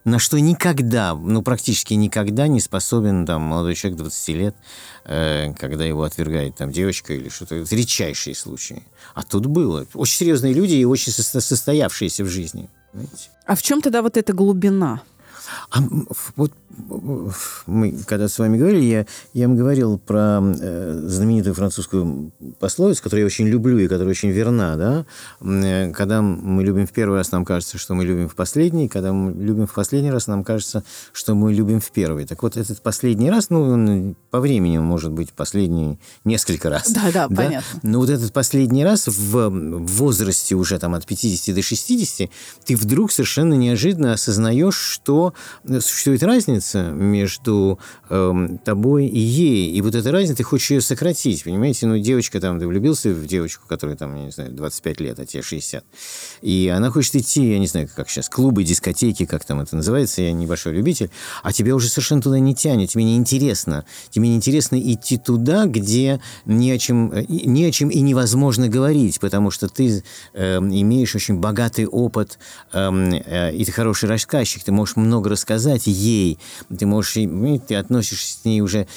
на 0.06 0.19
что 0.19 0.40
никогда, 0.40 1.16
ну, 1.16 1.42
практически 1.42 1.96
никогда 1.96 2.48
не 2.48 2.60
способен 2.60 3.25
там 3.25 3.42
молодой 3.42 3.74
человек 3.74 3.98
20 3.98 4.30
лет, 4.36 4.56
э, 5.04 5.51
когда 5.56 5.84
его 5.84 6.04
отвергает 6.04 6.56
там 6.56 6.72
девочка 6.72 7.13
или 7.13 7.28
что-то. 7.28 7.56
Это 7.56 7.75
редчайшие 7.75 8.36
случаи. 8.36 8.84
А 9.16 9.24
тут 9.24 9.48
было. 9.48 9.88
Очень 9.96 10.18
серьезные 10.18 10.54
люди 10.54 10.75
и 10.75 10.86
очень 10.86 11.12
состоявшиеся 11.12 12.24
в 12.24 12.28
жизни. 12.28 12.69
Понимаете? 12.91 13.30
А 13.48 13.56
в 13.56 13.63
чем 13.63 13.82
тогда 13.82 14.03
вот 14.03 14.15
эта 14.15 14.32
глубина? 14.32 15.01
А 15.72 15.80
вот 16.36 16.52
мы 17.68 17.98
когда 18.06 18.28
с 18.28 18.38
вами 18.38 18.58
говорили, 18.58 18.84
я, 18.84 19.06
я 19.34 19.48
вам 19.48 19.56
говорил 19.56 19.98
про 19.98 20.42
э, 20.42 21.02
знаменитую 21.06 21.56
французскую 21.56 22.32
пословицу, 22.60 23.02
которую 23.02 23.22
я 23.22 23.25
очень 23.28 23.48
люблю 23.48 23.78
и 23.80 23.88
которая 23.88 24.10
очень 24.10 24.30
верна, 24.30 24.75
да? 24.75 25.06
Э, 25.42 25.92
когда 25.92 26.22
мы 26.22 26.64
любим 26.64 26.86
в 26.86 26.92
первый 26.92 27.18
раз, 27.18 27.32
нам 27.32 27.46
кажется, 27.46 27.78
что 27.78 27.96
мы 27.96 28.04
любим 28.04 28.28
в 28.28 28.36
последний, 28.36 28.90
когда 28.90 29.14
мы 29.14 29.32
любим 29.32 29.68
в 29.68 29.74
последний 29.74 30.12
раз, 30.12 30.28
нам 30.28 30.44
кажется, 30.44 30.84
что 31.14 31.34
мы 31.34 31.54
любим 31.54 31.80
в 31.80 31.92
первый. 31.92 32.25
Так 32.25 32.44
вот, 32.44 32.58
этот 32.58 32.82
последний 32.82 33.30
раз, 33.30 33.50
ну, 33.50 33.62
он 33.62 34.16
по 34.30 34.40
времени 34.40 34.78
может 34.78 35.12
быть 35.12 35.32
последний 35.32 35.98
несколько 36.25 36.70
раз. 36.70 36.92
Да, 36.92 37.04
да, 37.14 37.28
да? 37.28 37.36
понятно. 37.36 37.80
Но 37.84 38.00
вот 38.00 38.10
этот 38.10 38.34
последний 38.34 38.84
раз 38.84 39.08
в 39.08 39.50
возрасте 39.50 40.56
уже 40.56 40.78
там 40.78 40.94
от 40.94 41.06
50 41.06 41.56
до 41.56 41.62
60, 41.62 42.30
ты 42.66 42.75
вдруг 42.75 43.12
совершенно 43.12 43.54
неожиданно 43.54 44.14
осознаешь, 44.14 44.75
что 44.75 45.34
существует 45.80 46.24
разница 46.24 46.84
между 46.92 47.80
э, 48.10 48.48
тобой 48.63 49.08
и 49.08 49.20
ей. 49.20 49.72
И 49.72 49.82
вот 49.82 49.96
эта 49.96 50.12
разница, 50.12 50.38
ты 50.38 50.44
хочешь 50.44 50.72
ее 50.72 50.82
сократить, 50.82 51.44
понимаете? 51.44 51.88
Ну, 51.88 51.98
девочка 51.98 52.39
там, 52.39 52.60
ты 52.60 52.68
влюбился 52.68 53.10
в 53.10 53.25
девочку, 53.25 53.68
которая 53.68 53.96
там, 53.96 54.15
я 54.15 54.25
не 54.25 54.32
знаю, 54.32 54.51
25 54.51 55.00
лет, 55.01 55.20
а 55.20 55.25
тебе 55.25 55.44
60. 55.44 55.84
И 56.42 56.72
она 56.75 56.92
хочет 56.92 57.15
идти, 57.15 57.51
я 57.51 57.60
не 57.60 57.68
знаю, 57.68 57.89
как 57.94 58.10
сейчас, 58.10 58.30
клубы, 58.30 58.63
дискотеки, 58.63 59.25
как 59.25 59.46
там 59.46 59.62
это 59.62 59.75
называется, 59.75 60.22
я 60.22 60.34
небольшой 60.34 60.74
любитель, 60.74 61.10
а 61.44 61.51
тебя 61.51 61.75
уже 61.75 61.89
совершенно 61.89 62.22
туда 62.22 62.39
не 62.39 62.56
тянет, 62.56 62.89
тебе 62.89 63.04
не 63.04 63.18
интересно. 63.18 63.86
Тебе 64.10 64.30
не 64.30 64.36
интересно 64.36 64.80
идти 64.80 65.18
туда, 65.18 65.65
где 65.65 66.22
ни 66.46 66.70
о 66.70 66.77
чем, 66.77 67.13
ни 67.27 67.63
о 67.63 67.72
чем 67.72 67.89
и 67.89 68.01
невозможно 68.01 68.68
говорить, 68.68 69.20
потому 69.20 69.51
что 69.51 69.68
ты 69.68 70.04
э, 70.34 70.58
имеешь 70.58 71.15
очень 71.15 71.39
богатый 71.39 71.86
опыт, 71.86 72.39
э, 72.74 72.89
э, 73.25 73.56
и 73.56 73.65
ты 73.65 73.72
хороший 73.72 74.10
рассказчик, 74.10 74.63
ты 74.63 74.72
можешь 74.72 74.96
много 74.96 75.25
много 75.25 75.29
рассказать 75.29 75.88
ей. 75.88 76.39
Ты 76.77 76.86
можешь, 76.86 77.13
ты 77.67 77.75
относишься 77.75 78.39
с 78.39 78.46
ней 78.46 78.62
уже 78.62 78.88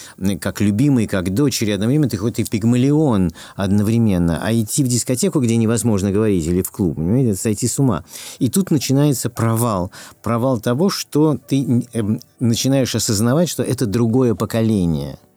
как 0.41 0.61
любимый, 0.61 1.07
как 1.07 1.33
дочери. 1.35 1.73
Одновременно 1.73 2.09
ты 2.09 2.17
хоть 2.17 2.39
и 2.39 2.45
пигмалион 2.45 3.33
одновременно. 3.57 4.41
А 4.43 4.53
идти 4.53 4.85
в 4.85 4.89
дискотеку, 4.89 5.41
где 5.41 5.57
невозможно 5.57 6.11
говорить, 6.11 6.47
или 6.47 6.63
в 6.63 6.71
клуб, 6.71 6.97
понимаете, 6.97 7.31
это 7.31 7.41
сойти 7.41 7.67
с 7.67 7.79
ума. 7.79 8.05
И 8.39 8.49
тут 8.49 8.71
начинается 8.71 9.31
провал. 9.31 9.91
Провал 10.23 10.61
того, 10.61 10.91
что 10.91 11.39
ты 11.49 11.87
эм, 11.93 12.21
начинаешь 12.41 12.95
осознавать, 12.95 13.49
что 13.49 13.63
это 13.63 13.87
другое 13.87 14.35
поколение– 14.35 15.19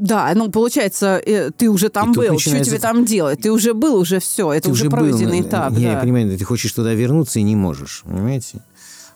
да, 0.00 0.32
ну 0.34 0.50
получается, 0.50 1.20
э, 1.26 1.50
ты 1.50 1.68
уже 1.68 1.90
там 1.90 2.12
был, 2.12 2.32
начинается... 2.32 2.48
что 2.48 2.64
тебе 2.64 2.78
там 2.78 3.04
делать? 3.04 3.42
Ты 3.42 3.52
уже 3.52 3.74
был, 3.74 3.96
уже 3.96 4.18
все, 4.18 4.50
это 4.50 4.68
ты 4.68 4.70
уже 4.70 4.88
пройденный 4.88 5.42
был, 5.42 5.48
этап. 5.48 5.74
Я, 5.74 5.78
да. 5.78 5.92
я 5.92 6.00
понимаю, 6.00 6.38
ты 6.38 6.42
хочешь 6.42 6.72
туда 6.72 6.94
вернуться 6.94 7.38
и 7.38 7.42
не 7.42 7.54
можешь, 7.54 8.02
понимаете? 8.06 8.62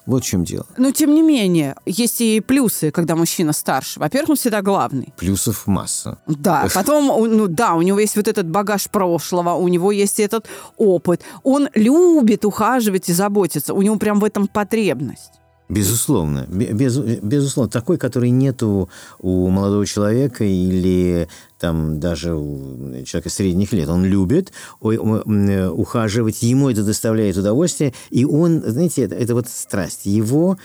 Вот 0.07 0.23
в 0.23 0.27
чем 0.27 0.45
дело. 0.45 0.67
Но 0.77 0.91
тем 0.91 1.15
не 1.15 1.23
менее, 1.23 1.77
есть 1.87 2.21
и 2.21 2.41
плюсы, 2.41 2.91
когда 2.91 3.17
мужчина 3.17 3.53
старше. 3.53 4.01
Во-первых, 4.01 4.31
он 4.31 4.37
всегда 4.37 4.61
главный. 4.61 5.15
Плюсов 5.17 5.67
масса. 5.67 6.19
Да, 6.27 6.69
потом, 6.75 7.07
ну 7.07 7.47
да, 7.49 7.75
у 7.75 7.83
него 7.83 7.99
есть 7.99 8.17
вот 8.17 8.29
этот 8.29 8.47
багаж 8.47 8.89
прошлого, 8.91 9.55
у 9.55 9.69
него 9.69 9.93
есть 9.93 10.21
этот 10.21 10.47
опыт. 10.77 11.23
Он 11.43 11.69
любит 11.75 12.45
ухаживать 12.45 13.09
и 13.09 13.13
заботиться. 13.13 13.73
У 13.73 13.83
него 13.83 13.97
прям 13.97 14.21
в 14.21 14.25
этом 14.25 14.47
потребность. 14.47 15.33
Безусловно, 15.69 16.47
без, 16.49 16.99
безусловно, 16.99 17.71
такой, 17.71 17.97
который 17.97 18.29
нет 18.29 18.63
у, 18.63 18.91
у 19.19 19.49
молодого 19.49 19.87
человека 19.87 20.45
или 20.45 21.27
там 21.59 22.01
даже 22.01 22.35
у 22.35 23.03
человека 23.07 23.31
средних 23.31 23.73
лет. 23.73 23.89
Он 23.89 24.05
любит 24.05 24.53
ухаживать, 24.81 26.43
ему 26.43 26.69
это 26.69 26.85
доставляет 26.85 27.39
удовольствие, 27.39 27.95
и 28.11 28.27
он, 28.27 28.63
знаете, 28.67 29.05
это, 29.05 29.15
это 29.15 29.33
вот 29.35 29.49
страсть. 29.49 30.05
Его, 30.05 30.59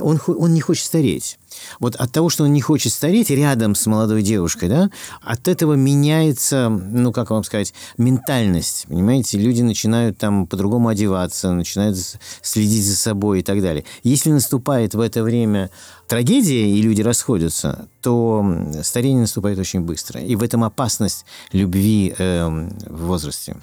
он, 0.00 0.20
он 0.26 0.54
не 0.54 0.60
хочет 0.60 0.84
стареть. 0.84 1.38
Вот 1.80 1.96
от 1.96 2.12
того, 2.12 2.28
что 2.28 2.44
он 2.44 2.52
не 2.52 2.60
хочет 2.60 2.92
стареть 2.92 3.30
рядом 3.30 3.74
с 3.74 3.86
молодой 3.86 4.22
девушкой, 4.22 4.68
да, 4.68 4.90
от 5.22 5.48
этого 5.48 5.74
меняется, 5.74 6.68
ну, 6.68 7.12
как 7.12 7.30
вам 7.30 7.44
сказать, 7.44 7.74
ментальность, 7.98 8.86
понимаете? 8.88 9.38
Люди 9.38 9.62
начинают 9.62 10.18
там 10.18 10.46
по-другому 10.46 10.88
одеваться, 10.88 11.52
начинают 11.52 11.98
следить 12.42 12.84
за 12.84 12.96
собой 12.96 13.40
и 13.40 13.42
так 13.42 13.60
далее. 13.60 13.84
Если 14.02 14.30
наступает 14.30 14.94
в 14.94 15.00
это 15.00 15.22
время 15.22 15.70
трагедия, 16.08 16.68
и 16.68 16.82
люди 16.82 17.02
расходятся, 17.02 17.88
то 18.00 18.44
старение 18.82 19.22
наступает 19.22 19.58
очень 19.58 19.80
быстро. 19.80 20.20
И 20.20 20.36
в 20.36 20.42
этом 20.42 20.64
опасность 20.64 21.24
любви 21.52 22.14
э, 22.16 22.46
в 22.86 23.06
возрасте. 23.06 23.56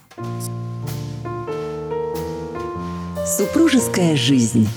Супружеская 3.26 4.16
жизнь. 4.16 4.68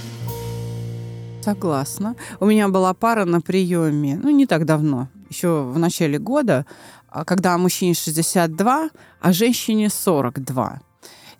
Согласна. 1.43 2.15
У 2.41 2.47
меня 2.47 2.69
была 2.69 2.95
пара 2.95 3.25
на 3.25 3.41
приеме, 3.41 4.21
ну, 4.23 4.31
не 4.31 4.47
так 4.47 4.65
давно, 4.65 5.09
еще 5.29 5.63
в 5.63 5.79
начале 5.79 6.19
года, 6.19 6.67
а, 7.09 7.25
когда 7.25 7.59
мужчине 7.59 7.95
62, 7.95 8.91
а 9.21 9.33
женщине 9.33 9.91
42. 9.91 10.81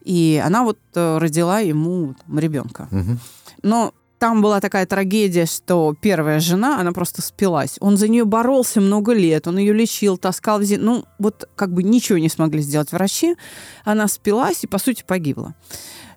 И 0.05 0.43
она 0.45 0.65
вот 0.65 0.79
э, 0.95 1.19
родила 1.19 1.61
ему 1.61 2.15
там, 2.27 2.39
ребенка. 2.39 2.89
Угу. 2.91 3.19
Но 3.63 3.95
там 4.19 4.43
была 4.43 4.61
такая 4.61 4.87
трагедия, 4.87 5.47
что 5.47 5.97
первая 6.01 6.41
жена, 6.41 6.81
она 6.81 6.93
просто 6.93 7.23
спилась. 7.23 7.77
Он 7.81 7.97
за 7.97 8.09
нее 8.09 8.25
боролся 8.25 8.81
много 8.81 9.13
лет, 9.13 9.49
он 9.49 9.59
ее 9.59 9.73
лечил, 9.73 10.17
таскал 10.17 10.61
в. 10.61 10.79
Ну, 10.79 11.05
вот 11.19 11.49
как 11.57 11.73
бы 11.73 11.83
ничего 11.83 12.19
не 12.19 12.29
смогли 12.29 12.63
сделать 12.63 12.93
врачи. 12.93 13.37
Она 13.85 14.09
спилась 14.09 14.63
и, 14.63 14.67
по 14.67 14.79
сути, 14.79 15.05
погибла. 15.07 15.55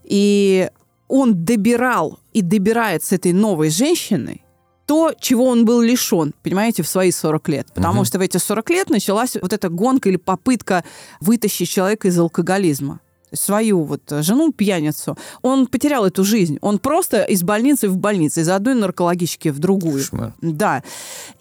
И 0.04 0.70
он 1.08 1.46
добирал 1.46 2.20
и 2.34 2.42
добирает 2.42 3.04
с 3.04 3.12
этой 3.12 3.34
новой 3.34 3.70
женщиной 3.70 4.44
то, 4.86 5.14
чего 5.20 5.46
он 5.46 5.66
был 5.66 5.82
лишен, 5.82 6.34
понимаете, 6.44 6.84
в 6.84 6.88
свои 6.88 7.12
40 7.12 7.50
лет. 7.50 7.68
Потому 7.74 8.00
угу. 8.00 8.06
что 8.06 8.20
в 8.20 8.22
эти 8.22 8.38
40 8.38 8.70
лет 8.70 8.90
началась 8.90 9.36
вот 9.42 9.52
эта 9.52 9.70
гонка 9.70 10.10
или 10.10 10.18
попытка 10.18 10.84
вытащить 11.20 11.70
человека 11.70 12.08
из 12.08 12.18
алкоголизма 12.20 13.00
свою 13.34 13.84
вот 13.84 14.02
жену, 14.10 14.52
пьяницу, 14.52 15.18
он 15.42 15.68
потерял 15.68 16.06
эту 16.06 16.24
жизнь. 16.24 16.58
Он 16.62 16.80
просто 16.80 17.24
из 17.24 17.44
больницы 17.44 17.90
в 17.90 17.98
больницу, 17.98 18.42
из 18.42 18.50
одной 18.50 18.76
наркологички 18.76 19.50
в 19.50 19.60
другую. 19.60 20.00
Кошмар. 20.00 20.34
Да. 20.42 20.84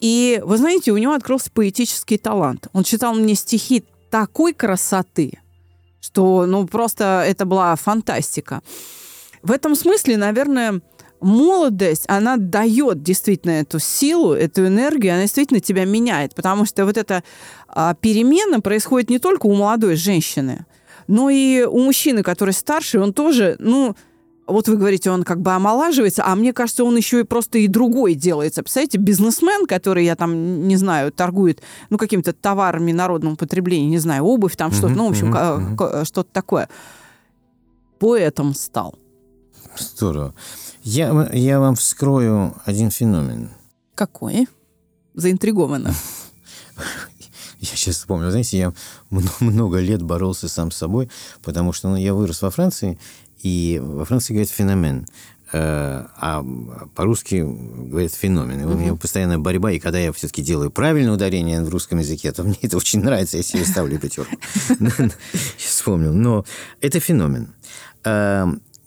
И, 0.00 0.40
вы 0.44 0.56
знаете, 0.56 0.92
у 0.92 0.96
него 0.96 1.12
открылся 1.12 1.50
поэтический 1.52 2.18
талант. 2.18 2.68
Он 2.72 2.82
читал 2.84 3.14
мне 3.14 3.34
стихи 3.34 3.84
такой 4.10 4.54
красоты, 4.54 5.38
что, 6.00 6.46
ну, 6.46 6.66
просто 6.66 7.24
это 7.26 7.44
была 7.44 7.76
фантастика. 7.76 8.62
В 9.44 9.52
этом 9.52 9.74
смысле, 9.74 10.16
наверное, 10.16 10.80
молодость, 11.20 12.04
она 12.08 12.38
дает 12.38 13.02
действительно 13.02 13.52
эту 13.52 13.78
силу, 13.78 14.32
эту 14.32 14.66
энергию, 14.66 15.12
она 15.12 15.22
действительно 15.22 15.60
тебя 15.60 15.84
меняет, 15.84 16.34
потому 16.34 16.64
что 16.64 16.86
вот 16.86 16.96
эта 16.96 17.22
а, 17.68 17.94
перемена 17.94 18.60
происходит 18.60 19.10
не 19.10 19.18
только 19.18 19.44
у 19.44 19.54
молодой 19.54 19.96
женщины, 19.96 20.64
но 21.08 21.28
и 21.28 21.62
у 21.62 21.78
мужчины, 21.80 22.22
который 22.22 22.54
старше, 22.54 22.98
он 22.98 23.12
тоже, 23.12 23.56
ну, 23.58 23.94
вот 24.46 24.66
вы 24.66 24.78
говорите, 24.78 25.10
он 25.10 25.24
как 25.24 25.42
бы 25.42 25.52
омолаживается, 25.52 26.24
а 26.24 26.34
мне 26.34 26.54
кажется, 26.54 26.82
он 26.82 26.96
еще 26.96 27.20
и 27.20 27.24
просто 27.24 27.58
и 27.58 27.68
другой 27.68 28.14
делается. 28.14 28.62
Представляете, 28.62 28.96
бизнесмен, 28.96 29.66
который, 29.66 30.06
я 30.06 30.16
там, 30.16 30.66
не 30.66 30.76
знаю, 30.76 31.12
торгует, 31.12 31.60
ну, 31.90 31.98
какими-то 31.98 32.32
товарами 32.32 32.92
народного 32.92 33.36
потребления, 33.36 33.88
не 33.88 33.98
знаю, 33.98 34.24
обувь 34.24 34.56
там, 34.56 34.72
что-то, 34.72 34.94
ну, 34.94 35.06
в 35.06 35.10
общем, 35.10 35.76
что-то 36.06 36.30
такое. 36.32 36.70
Поэтом 37.98 38.54
стал. 38.54 38.94
Здорово. 39.78 40.34
Я, 40.82 41.28
я 41.32 41.60
вам 41.60 41.74
вскрою 41.74 42.54
один 42.64 42.90
феномен. 42.90 43.50
Какой? 43.94 44.48
Заинтригована. 45.14 45.94
Я 47.60 47.76
сейчас 47.76 47.96
вспомнил, 47.96 48.30
знаете, 48.30 48.58
я 48.58 48.72
много 49.40 49.78
лет 49.78 50.02
боролся 50.02 50.48
сам 50.48 50.70
с 50.70 50.76
собой, 50.76 51.08
потому 51.42 51.72
что 51.72 51.88
ну, 51.88 51.96
я 51.96 52.12
вырос 52.12 52.42
во 52.42 52.50
Франции, 52.50 52.98
и 53.42 53.80
во 53.82 54.04
Франции 54.04 54.34
говорят 54.34 54.50
феномен, 54.50 55.06
э, 55.52 56.04
а 56.16 56.44
по-русски 56.94 57.36
говорят 57.36 58.12
феномен. 58.12 58.60
И 58.60 58.64
у 58.64 58.76
меня 58.76 58.94
постоянная 58.96 59.38
борьба, 59.38 59.72
и 59.72 59.78
когда 59.78 59.98
я 59.98 60.12
все-таки 60.12 60.42
делаю 60.42 60.70
правильное 60.70 61.14
ударение 61.14 61.62
в 61.62 61.70
русском 61.70 62.00
языке, 62.00 62.32
то 62.32 62.42
мне 62.42 62.58
это 62.60 62.76
очень 62.76 63.00
нравится, 63.02 63.38
я 63.38 63.42
себе 63.42 63.64
ставлю 63.64 63.98
пятерку. 63.98 64.36
Вспомнил. 65.56 66.12
Но 66.12 66.44
это 66.82 67.00
феномен. 67.00 67.54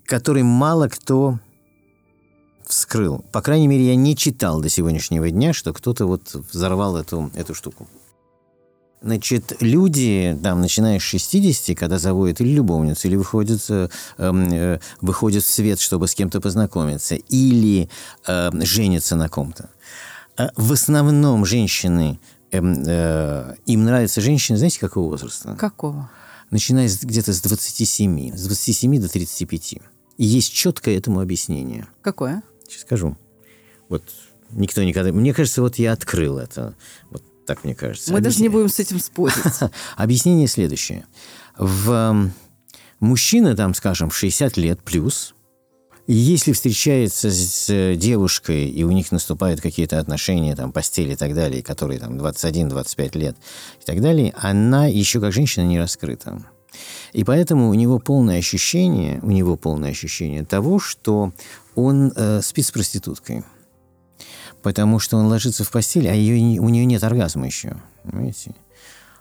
Эм, 0.08 0.18
который 0.18 0.44
мало 0.44 0.88
кто 0.88 1.40
вскрыл. 2.66 3.24
По 3.32 3.42
крайней 3.42 3.68
мере, 3.68 3.88
я 3.88 3.96
не 3.96 4.16
читал 4.16 4.62
до 4.62 4.70
сегодняшнего 4.70 5.30
дня, 5.30 5.54
что 5.54 5.74
кто-то 5.74 6.06
вот 6.06 6.34
взорвал 6.52 6.98
эту, 6.98 7.32
эту 7.34 7.54
штуку. 7.54 7.88
Значит, 9.02 9.58
люди, 9.62 10.38
там, 10.42 10.60
начиная 10.60 11.00
с 11.00 11.04
60, 11.04 11.78
когда 11.78 12.00
заводят 12.00 12.42
или 12.42 12.50
любовницу, 12.50 13.08
или 13.08 13.16
выходят, 13.16 13.64
э, 13.70 13.90
э, 14.18 14.80
выходят 15.02 15.44
в 15.44 15.48
свет, 15.48 15.80
чтобы 15.80 16.08
с 16.08 16.16
кем-то 16.16 16.42
познакомиться, 16.42 17.16
или 17.16 17.90
э, 18.28 18.50
женятся 18.66 19.16
на 19.16 19.30
ком-то. 19.30 19.70
Э, 20.38 20.50
в 20.56 20.72
основном 20.72 21.46
женщины, 21.46 22.20
э, 22.52 22.60
э, 22.60 23.56
им 23.68 23.86
нравятся 23.86 24.20
женщины, 24.20 24.58
знаете, 24.58 24.80
какого 24.80 25.12
возраста? 25.12 25.56
Какого? 25.56 26.10
Начиная 26.50 26.90
где-то 26.90 27.34
с 27.34 27.42
27, 27.42 28.36
с 28.36 28.46
27 28.46 29.00
до 29.00 29.10
35. 29.10 29.76
И 30.18 30.26
есть 30.26 30.54
четкое 30.54 30.98
этому 30.98 31.22
объяснение. 31.22 31.88
Какое? 32.02 32.44
Сейчас 32.68 32.82
скажу. 32.82 33.18
Вот 33.90 34.04
никто 34.52 34.84
никогда... 34.84 35.12
Мне 35.12 35.34
кажется, 35.34 35.62
вот 35.62 35.76
я 35.76 35.94
открыл 35.94 36.40
это. 36.40 36.76
Вот 37.10 37.24
так 37.46 37.64
мне 37.64 37.76
кажется. 37.76 38.12
Мы 38.12 38.18
Объясня... 38.18 38.32
даже 38.32 38.44
не 38.44 38.50
будем 38.50 38.70
с 38.70 38.80
этим 38.80 39.00
спорить. 39.00 39.36
Объяснение 39.96 40.48
следующее. 40.48 41.06
В 41.58 42.32
мужчина, 43.00 43.56
там, 43.56 43.74
скажем, 43.74 44.12
60 44.12 44.58
лет 44.58 44.82
плюс, 44.82 45.34
если 46.08 46.54
встречается 46.54 47.30
с 47.30 47.96
девушкой, 47.96 48.70
и 48.70 48.84
у 48.84 48.92
них 48.92 49.12
наступают 49.12 49.62
какие-то 49.62 50.00
отношения, 50.00 50.56
там, 50.56 50.72
постели 50.72 51.14
и 51.14 51.16
так 51.16 51.34
далее, 51.34 51.62
которые 51.62 52.00
там 52.00 52.18
21-25 52.18 53.18
лет 53.18 53.38
и 53.82 53.86
так 53.86 54.02
далее, 54.02 54.34
она 54.38 54.88
еще 54.88 55.20
как 55.20 55.34
женщина 55.34 55.66
не 55.66 55.78
раскрыта. 55.78 56.44
И 57.14 57.24
поэтому 57.24 57.70
у 57.70 57.74
него 57.74 58.00
полное 58.00 58.40
ощущение, 58.40 59.20
у 59.22 59.32
него 59.32 59.58
полное 59.58 59.92
ощущение 59.92 60.44
того, 60.46 60.80
что 60.80 61.32
он 61.76 62.12
э, 62.16 62.42
спит 62.42 62.66
с 62.66 62.72
проституткой. 62.72 63.44
Потому 64.62 65.00
что 65.00 65.18
он 65.18 65.28
ложится 65.28 65.64
в 65.64 65.72
постель, 65.72 66.08
а 66.10 66.14
ее, 66.14 66.60
у 66.60 66.70
нее 66.70 66.86
нет 66.86 67.04
оргазма 67.04 67.46
еще. 67.46 67.78
Понимаете? 68.04 68.56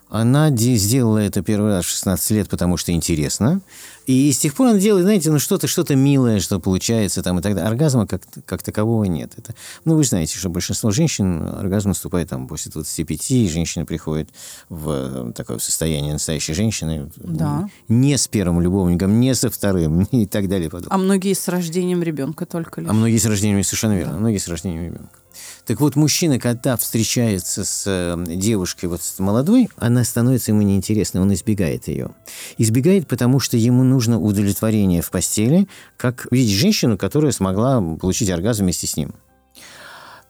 Она 0.09 0.49
сделала 0.55 1.17
это 1.17 1.41
первый 1.41 1.71
раз 1.71 1.85
в 1.85 1.89
16 1.89 2.31
лет, 2.31 2.49
потому 2.49 2.77
что 2.77 2.91
интересно. 2.91 3.61
И 4.05 4.31
с 4.31 4.37
тех 4.37 4.53
пор 4.53 4.67
она 4.67 4.79
делает, 4.79 5.03
знаете, 5.03 5.29
ну 5.29 5.37
что-то 5.37 5.67
что 5.67 5.83
милое, 5.93 6.39
что 6.39 6.61
получается 6.61 7.21
там 7.21 7.39
и 7.39 7.41
так 7.41 7.55
далее. 7.55 7.69
Оргазма 7.69 8.07
как, 8.07 8.21
как 8.45 8.63
такового 8.63 9.03
нет. 9.03 9.33
Это, 9.35 9.53
ну, 9.83 9.95
вы 9.95 10.05
знаете, 10.05 10.37
что 10.37 10.47
большинство 10.49 10.91
женщин 10.91 11.45
оргазм 11.45 11.89
наступает 11.89 12.29
там 12.29 12.47
после 12.47 12.71
25, 12.71 13.31
и 13.31 13.49
женщина 13.49 13.85
приходит 13.85 14.29
в 14.69 14.89
э, 14.89 15.33
такое 15.33 15.59
состояние 15.59 16.13
настоящей 16.13 16.53
женщины. 16.53 17.11
Да. 17.17 17.69
Не 17.89 18.17
с 18.17 18.29
первым 18.29 18.61
любовником, 18.61 19.19
не 19.19 19.35
со 19.35 19.49
вторым 19.49 20.03
и 20.11 20.25
так 20.25 20.47
далее. 20.47 20.71
А 20.87 20.97
многие 20.97 21.33
с 21.33 21.45
рождением 21.49 22.01
ребенка 22.01 22.45
только 22.45 22.79
лишь. 22.79 22.89
А 22.89 22.93
многие 22.93 23.17
с 23.17 23.25
рождением, 23.25 23.61
совершенно 23.65 23.97
верно, 23.97 24.13
да. 24.13 24.19
многие 24.19 24.37
с 24.37 24.47
рождением 24.47 24.85
ребенка. 24.85 25.19
Так 25.67 25.81
вот, 25.81 25.97
мужчина, 25.97 26.39
когда 26.39 26.77
встречается 26.77 27.65
с 27.65 27.83
э, 27.85 28.15
девушкой 28.25 28.85
вот 28.85 29.01
с 29.03 29.19
молодой, 29.19 29.69
она 29.75 30.05
становится 30.05 30.51
ему 30.51 30.61
неинтересной, 30.61 31.21
он 31.21 31.33
избегает 31.33 31.89
ее. 31.89 32.11
Избегает, 32.57 33.05
потому 33.05 33.41
что 33.41 33.57
ему 33.57 33.83
нужно 33.83 34.17
удовлетворение 34.17 35.01
в 35.01 35.11
постели, 35.11 35.67
как 35.97 36.25
видеть 36.31 36.55
женщину, 36.55 36.97
которая 36.97 37.33
смогла 37.33 37.81
получить 37.81 38.29
оргазм 38.29 38.63
вместе 38.63 38.87
с 38.87 38.95
ним 38.95 39.13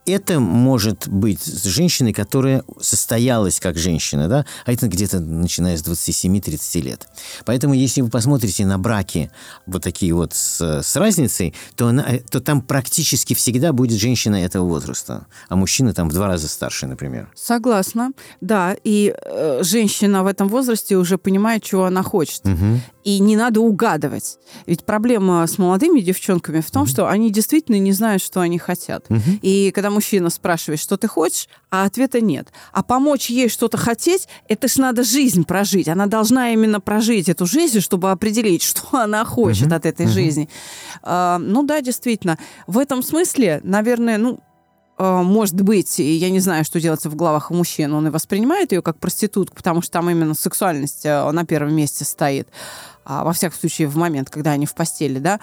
это 0.07 0.39
может 0.39 1.07
быть 1.07 1.41
с 1.41 1.65
женщиной, 1.65 2.13
которая 2.13 2.63
состоялась 2.79 3.59
как 3.59 3.77
женщина, 3.77 4.27
да, 4.27 4.45
а 4.65 4.71
это 4.71 4.87
где-то 4.87 5.19
начиная 5.19 5.77
с 5.77 5.83
27-30 5.83 6.81
лет. 6.81 7.07
Поэтому, 7.45 7.73
если 7.73 8.01
вы 8.01 8.09
посмотрите 8.09 8.65
на 8.65 8.79
браки 8.79 9.29
вот 9.65 9.83
такие 9.83 10.13
вот 10.13 10.33
с, 10.33 10.81
с 10.81 10.95
разницей, 10.95 11.53
то, 11.75 11.87
она, 11.87 12.05
то 12.29 12.39
там 12.39 12.61
практически 12.61 13.33
всегда 13.33 13.73
будет 13.73 13.99
женщина 13.99 14.35
этого 14.35 14.65
возраста, 14.65 15.27
а 15.49 15.55
мужчина 15.55 15.93
там 15.93 16.09
в 16.09 16.13
два 16.13 16.27
раза 16.27 16.47
старше, 16.47 16.87
например. 16.87 17.29
Согласна, 17.35 18.11
да, 18.41 18.75
и 18.83 19.13
э, 19.15 19.59
женщина 19.63 20.23
в 20.23 20.27
этом 20.27 20.47
возрасте 20.47 20.95
уже 20.95 21.17
понимает, 21.17 21.63
чего 21.63 21.85
она 21.85 22.03
хочет. 22.03 22.45
Угу. 22.45 22.81
И 23.03 23.19
не 23.19 23.35
надо 23.35 23.61
угадывать. 23.61 24.37
Ведь 24.65 24.85
проблема 24.85 25.45
с 25.47 25.57
молодыми 25.57 26.01
девчонками 26.01 26.61
в 26.61 26.71
том, 26.71 26.83
угу. 26.83 26.89
что 26.89 27.07
они 27.07 27.31
действительно 27.31 27.79
не 27.79 27.93
знают, 27.93 28.21
что 28.21 28.41
они 28.41 28.57
хотят. 28.57 29.05
Угу. 29.09 29.39
И 29.41 29.71
когда 29.71 29.89
мужчина 29.97 30.29
спрашивает, 30.29 30.79
что 30.79 30.95
ты 30.95 31.07
хочешь, 31.07 31.49
а 31.71 31.85
ответа 31.85 32.21
нет. 32.21 32.49
А 32.71 32.83
помочь 32.83 33.31
ей 33.31 33.49
что-то 33.49 33.77
хотеть, 33.77 34.27
это 34.47 34.67
ж 34.67 34.77
надо 34.77 35.03
жизнь 35.03 35.43
прожить. 35.43 35.87
Она 35.87 36.05
должна 36.05 36.51
именно 36.51 36.79
прожить 36.79 37.29
эту 37.29 37.47
жизнь, 37.47 37.79
чтобы 37.79 38.11
определить, 38.11 38.61
что 38.69 38.81
она 38.91 39.25
хочет 39.25 39.69
uh-huh. 39.69 39.75
от 39.75 39.85
этой 39.87 40.05
uh-huh. 40.05 40.09
жизни. 40.09 40.49
А, 41.01 41.39
ну 41.39 41.63
да, 41.63 41.81
действительно. 41.81 42.37
В 42.67 42.77
этом 42.77 43.01
смысле, 43.01 43.59
наверное, 43.63 44.19
ну, 44.19 44.39
а, 44.97 45.23
может 45.23 45.59
быть, 45.61 45.97
я 45.97 46.29
не 46.29 46.39
знаю, 46.39 46.63
что 46.63 46.79
делается 46.79 47.09
в 47.09 47.15
головах 47.15 47.49
у 47.49 47.55
мужчин, 47.55 47.91
он 47.95 48.05
и 48.05 48.11
воспринимает 48.11 48.71
ее 48.71 48.83
как 48.83 48.99
проститутку, 48.99 49.55
потому 49.55 49.81
что 49.81 49.93
там 49.93 50.11
именно 50.11 50.35
сексуальность 50.35 51.07
а, 51.07 51.31
на 51.31 51.43
первом 51.43 51.73
месте 51.73 52.05
стоит. 52.05 52.49
А, 53.03 53.23
во 53.23 53.33
всяком 53.33 53.57
случае, 53.57 53.87
в 53.87 53.97
момент, 53.97 54.29
когда 54.29 54.51
они 54.51 54.67
в 54.67 54.75
постели, 54.75 55.17
да 55.17 55.39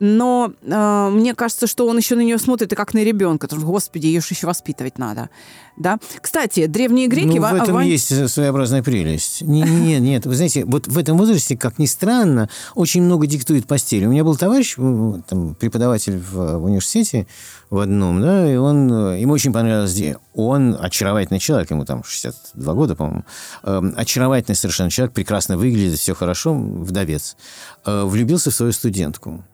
но 0.00 0.52
э, 0.62 1.08
мне 1.10 1.34
кажется, 1.34 1.66
что 1.66 1.86
он 1.86 1.96
еще 1.96 2.14
на 2.14 2.20
нее 2.20 2.38
смотрит 2.38 2.72
и 2.72 2.76
как 2.76 2.94
на 2.94 3.02
ребенка. 3.02 3.48
Потому 3.48 3.66
господи, 3.66 4.06
ее 4.06 4.20
же 4.20 4.28
еще 4.30 4.46
воспитывать 4.46 4.98
надо. 4.98 5.30
Да? 5.76 5.98
Кстати, 6.20 6.66
древние 6.66 7.06
греки... 7.06 7.38
Ну, 7.38 7.40
в 7.40 7.54
этом 7.54 7.76
в... 7.76 7.80
есть 7.80 8.28
своеовероятная 8.28 8.82
прелесть. 8.82 9.42
Нет, 9.42 9.68
нет, 9.68 10.00
нет. 10.00 10.26
Вы 10.26 10.34
знаете, 10.34 10.64
вот 10.64 10.86
в 10.86 10.98
этом 10.98 11.16
возрасте, 11.16 11.56
как 11.56 11.78
ни 11.78 11.86
странно, 11.86 12.48
очень 12.74 13.02
много 13.02 13.26
диктует 13.26 13.66
постель. 13.66 14.04
У 14.04 14.10
меня 14.10 14.24
был 14.24 14.36
товарищ, 14.36 14.76
там, 14.76 15.54
преподаватель 15.54 16.18
в, 16.18 16.58
в 16.58 16.64
университете 16.64 17.26
в 17.70 17.78
одном, 17.78 18.20
да, 18.20 18.50
и 18.50 18.56
он, 18.56 19.14
ему 19.16 19.34
очень 19.34 19.52
понравилось, 19.52 20.16
он 20.34 20.76
очаровательный 20.80 21.38
человек, 21.38 21.70
ему 21.70 21.84
там 21.84 22.02
62 22.02 22.74
года, 22.74 22.94
по-моему, 22.94 23.24
э, 23.62 23.92
очаровательный 23.96 24.56
совершенно 24.56 24.90
человек, 24.90 25.14
прекрасно 25.14 25.58
выглядит, 25.58 25.98
все 25.98 26.14
хорошо, 26.14 26.54
вдовец, 26.54 27.36
э, 27.84 28.04
влюбился 28.04 28.50
в 28.50 28.54
свою 28.54 28.72
студентку. 28.72 29.44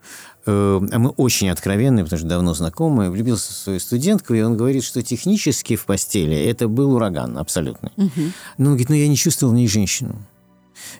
Э, 0.46 0.80
а 0.92 0.98
мы 0.98 1.10
очень 1.10 1.48
откровенны, 1.48 2.04
потому 2.04 2.18
что 2.18 2.28
давно 2.28 2.54
знакомы, 2.54 3.10
влюбился 3.10 3.52
в 3.52 3.56
свою 3.56 3.80
студентку, 3.80 4.34
и 4.34 4.42
он 4.42 4.56
говорит, 4.56 4.84
что 4.84 5.02
технически 5.02 5.74
в 5.76 5.86
постели 5.86 6.36
это 6.36 6.68
был 6.68 6.94
ураган 6.94 7.38
абсолютный. 7.38 7.92
Угу. 7.96 8.20
Но 8.58 8.64
он 8.64 8.72
говорит, 8.72 8.90
ну 8.90 8.94
я 8.94 9.08
не 9.08 9.16
чувствовал 9.16 9.52
в 9.52 9.56
ней 9.56 9.68
женщину. 9.68 10.24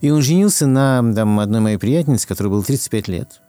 И 0.01 0.11
он 0.11 0.23
женился 0.23 0.67
на 0.67 1.15
там, 1.15 1.39
одной 1.41 1.61
моей 1.61 1.77
приятельнице, 1.77 2.27
которой 2.27 2.49
было 2.49 2.63
35 2.63 3.09
лет. 3.09 3.41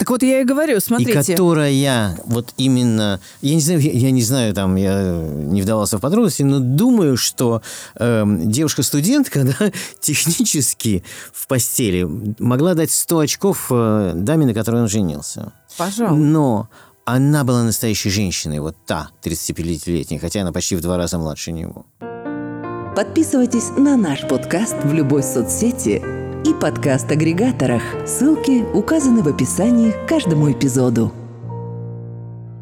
Так 0.00 0.08
вот 0.08 0.22
я 0.22 0.40
и 0.40 0.44
говорю, 0.44 0.80
смотрите. 0.80 1.12
И 1.12 1.14
которая 1.14 2.16
вот 2.24 2.54
именно, 2.56 3.20
я 3.42 3.54
не 3.54 3.60
знаю, 3.60 3.82
я, 3.82 3.92
я 3.92 4.10
не 4.10 4.22
знаю, 4.22 4.54
там, 4.54 4.76
я 4.76 5.12
не 5.12 5.60
вдавался 5.60 5.98
в 5.98 6.00
подробности, 6.00 6.42
но 6.42 6.58
думаю, 6.58 7.18
что 7.18 7.60
э, 7.96 8.24
девушка-студентка, 8.26 9.44
да, 9.60 9.70
технически 10.00 11.04
в 11.34 11.46
постели 11.46 12.08
могла 12.38 12.72
дать 12.72 12.90
100 12.90 13.18
очков 13.18 13.66
э, 13.70 14.12
даме, 14.14 14.46
на 14.46 14.54
которой 14.54 14.80
он 14.80 14.88
женился. 14.88 15.52
Пожалуйста. 15.76 16.16
Но 16.16 16.70
она 17.04 17.44
была 17.44 17.62
настоящей 17.62 18.08
женщиной, 18.08 18.60
вот 18.60 18.76
та, 18.86 19.10
35-летняя, 19.22 20.18
хотя 20.18 20.40
она 20.40 20.52
почти 20.52 20.76
в 20.76 20.80
два 20.80 20.96
раза 20.96 21.18
младше 21.18 21.52
него. 21.52 21.84
Подписывайтесь 22.96 23.68
на 23.76 23.98
наш 23.98 24.26
подкаст 24.26 24.76
в 24.82 24.94
любой 24.94 25.22
соцсети 25.22 26.19
и 26.44 26.54
подкаст-агрегаторах. 26.54 27.82
Ссылки 28.06 28.64
указаны 28.74 29.22
в 29.22 29.28
описании 29.28 29.90
к 29.90 30.08
каждому 30.08 30.50
эпизоду. 30.50 31.12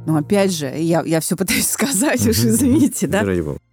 Но 0.07 0.17
опять 0.17 0.53
же, 0.53 0.67
я, 0.75 1.03
я 1.05 1.21
все 1.21 1.37
пытаюсь 1.37 1.69
сказать, 1.69 2.27
уж 2.27 2.38
извините, 2.38 3.07
да? 3.07 3.23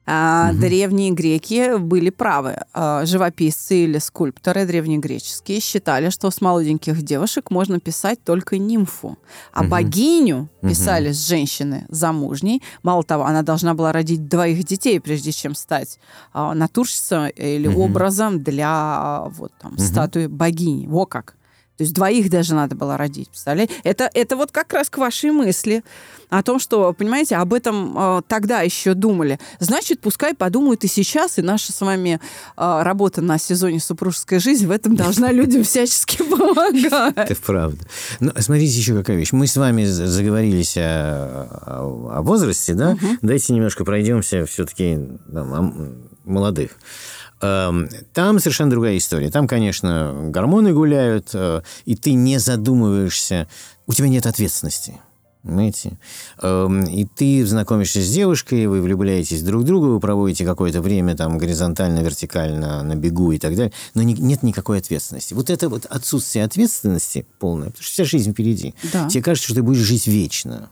А, 0.08 0.50
угу. 0.52 0.60
Древние 0.60 1.12
греки 1.12 1.78
были 1.78 2.10
правы. 2.10 2.58
А, 2.74 3.06
живописцы 3.06 3.86
или 3.86 3.98
скульпторы 3.98 4.66
древнегреческие 4.66 5.60
считали, 5.60 6.10
что 6.10 6.30
с 6.30 6.42
молоденьких 6.42 7.02
девушек 7.02 7.50
можно 7.50 7.80
писать 7.80 8.24
только 8.24 8.58
нимфу. 8.58 9.18
А 9.52 9.62
угу. 9.62 9.70
богиню 9.70 10.50
писали 10.62 11.08
угу. 11.08 11.14
с 11.16 11.28
женщины 11.28 11.86
замужней. 11.90 12.62
Мало 12.84 13.04
того, 13.04 13.26
она 13.26 13.42
должна 13.42 13.74
была 13.74 13.92
родить 13.92 14.28
двоих 14.28 14.64
детей, 14.64 15.00
прежде 15.00 15.32
чем 15.32 15.56
стать 15.56 16.00
а, 16.34 16.54
натурщицей 16.54 17.32
или 17.32 17.68
угу. 17.68 17.86
образом 17.86 18.44
для 18.44 18.70
а, 18.70 19.30
вот 19.30 19.52
там 19.60 19.74
угу. 19.74 19.82
статуи 19.82 20.28
богини. 20.28 20.88
Во 20.88 21.06
как. 21.06 21.36
То 21.78 21.84
есть 21.84 21.94
двоих 21.94 22.30
даже 22.30 22.56
надо 22.56 22.76
было 22.76 22.98
родить, 22.98 23.30
представляете? 23.30 23.74
Это, 23.84 24.10
это 24.14 24.38
вот 24.38 24.52
как 24.52 24.72
раз 24.74 24.90
к 24.90 24.98
вашей 24.98 25.32
мысли 25.32 25.84
о 26.30 26.42
том, 26.42 26.60
что, 26.60 26.94
понимаете, 26.94 27.36
об 27.36 27.54
этом 27.54 27.98
э, 27.98 28.22
тогда 28.28 28.62
еще 28.62 28.94
думали. 28.94 29.40
Значит, 29.60 30.00
пускай 30.00 30.34
подумают 30.34 30.84
и 30.84 30.88
сейчас, 30.88 31.38
и 31.38 31.42
наша 31.42 31.72
с 31.72 31.82
вами 31.82 32.20
э, 32.58 32.82
работа 32.82 33.22
на 33.22 33.38
сезоне 33.38 33.80
«Супружеская 33.80 34.40
жизнь» 34.40 34.68
в 34.68 34.72
этом 34.72 34.96
должна 34.96 35.32
людям 35.32 35.64
всячески 35.64 36.18
помогать. 36.24 37.14
Это 37.16 37.36
правда. 37.46 37.86
Ну, 38.20 38.32
смотрите 38.40 38.78
еще 38.78 38.96
какая 38.96 39.18
вещь. 39.18 39.34
Мы 39.34 39.48
с 39.48 39.58
вами 39.58 39.86
заговорились 39.86 40.78
о, 40.78 42.12
о, 42.12 42.22
возрасте, 42.22 42.74
да? 42.74 42.92
Угу. 42.92 43.18
Давайте 43.22 43.54
немножко 43.54 43.84
пройдемся 43.84 44.46
все-таки 44.46 44.98
молодых. 46.24 46.72
Эм, 47.46 47.90
там 48.14 48.40
совершенно 48.40 48.72
другая 48.72 48.98
история. 48.98 49.30
Там, 49.30 49.48
конечно, 49.48 50.14
гормоны 50.30 50.74
гуляют, 50.74 51.30
э, 51.34 51.62
и 51.86 51.96
ты 51.96 52.14
не 52.14 52.40
задумываешься, 52.40 53.48
у 53.88 53.94
тебя 53.94 54.08
нет 54.08 54.26
ответственности. 54.26 54.96
Понимаете? 55.44 56.00
Эм, 56.42 56.84
и 56.86 57.06
ты 57.06 57.46
знакомишься 57.46 58.02
с 58.02 58.12
девушкой, 58.12 58.66
вы 58.66 58.82
влюбляетесь 58.82 59.44
друг 59.44 59.62
в 59.62 59.66
друга, 59.66 59.86
вы 59.86 60.00
проводите 60.00 60.44
какое-то 60.44 60.82
время 60.82 61.16
там 61.16 61.38
горизонтально, 61.38 62.00
вертикально, 62.00 62.82
на 62.82 62.96
бегу 62.96 63.32
и 63.32 63.38
так 63.38 63.56
далее, 63.56 63.72
но 63.94 64.02
не, 64.02 64.16
нет 64.16 64.42
никакой 64.42 64.80
ответственности. 64.80 65.36
Вот 65.36 65.52
это 65.52 65.70
вот 65.70 65.86
отсутствие 65.86 66.46
ответственности 66.46 67.28
полное, 67.38 67.68
потому 67.68 67.84
что 67.84 67.92
вся 67.92 68.06
жизнь 68.06 68.32
впереди. 68.32 68.74
Да. 68.92 69.08
Тебе 69.08 69.22
кажется, 69.22 69.46
что 69.46 69.56
ты 69.56 69.62
будешь 69.62 69.82
жить 69.82 70.08
вечно. 70.08 70.72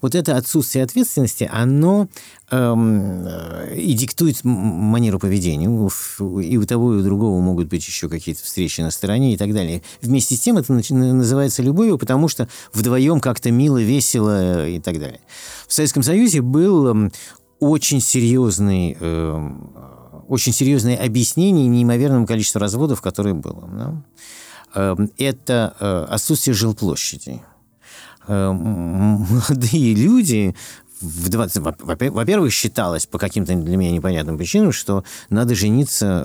Вот 0.00 0.14
это 0.14 0.36
отсутствие 0.36 0.84
ответственности, 0.84 1.48
оно 1.52 2.08
эм, 2.50 3.24
э, 3.26 3.76
и 3.76 3.92
диктует 3.94 4.42
манеру 4.42 5.18
поведения. 5.18 5.66
И 5.66 6.56
у 6.56 6.64
того, 6.64 6.94
и 6.94 6.96
у 6.98 7.02
другого 7.02 7.40
могут 7.40 7.68
быть 7.68 7.86
еще 7.86 8.08
какие-то 8.08 8.42
встречи 8.42 8.80
на 8.80 8.90
стороне 8.90 9.34
и 9.34 9.36
так 9.36 9.52
далее. 9.54 9.82
Вместе 10.00 10.34
с 10.34 10.40
тем 10.40 10.58
это 10.58 10.72
называется 10.72 11.62
любовью, 11.62 11.98
потому 11.98 12.28
что 12.28 12.48
вдвоем 12.72 13.20
как-то 13.20 13.50
мило, 13.50 13.80
весело 13.80 14.68
и 14.68 14.80
так 14.80 14.98
далее. 14.98 15.20
В 15.68 15.72
Советском 15.72 16.02
Союзе 16.02 16.40
был 16.40 16.88
эм, 16.88 17.12
очень 17.60 18.00
серьезный 18.00 18.96
э, 18.98 19.50
очень 20.28 20.52
серьезное 20.52 20.96
объяснение 20.96 21.66
неимоверному 21.68 22.26
количеству 22.26 22.58
разводов, 22.58 23.02
которые 23.02 23.34
было. 23.34 23.68
Да? 23.72 24.02
Эм, 24.74 25.10
это 25.18 25.76
э, 25.78 26.06
отсутствие 26.08 26.54
жилплощади. 26.54 27.42
Э, 28.26 28.52
молодые 28.52 29.94
люди 29.94 30.54
в 30.54 30.54
20... 30.54 30.91
Во-первых, 31.02 32.52
считалось 32.52 33.06
по 33.06 33.18
каким-то 33.18 33.54
для 33.54 33.76
меня 33.76 33.90
непонятным 33.90 34.38
причинам, 34.38 34.72
что 34.72 35.04
надо 35.30 35.54
жениться, 35.54 36.24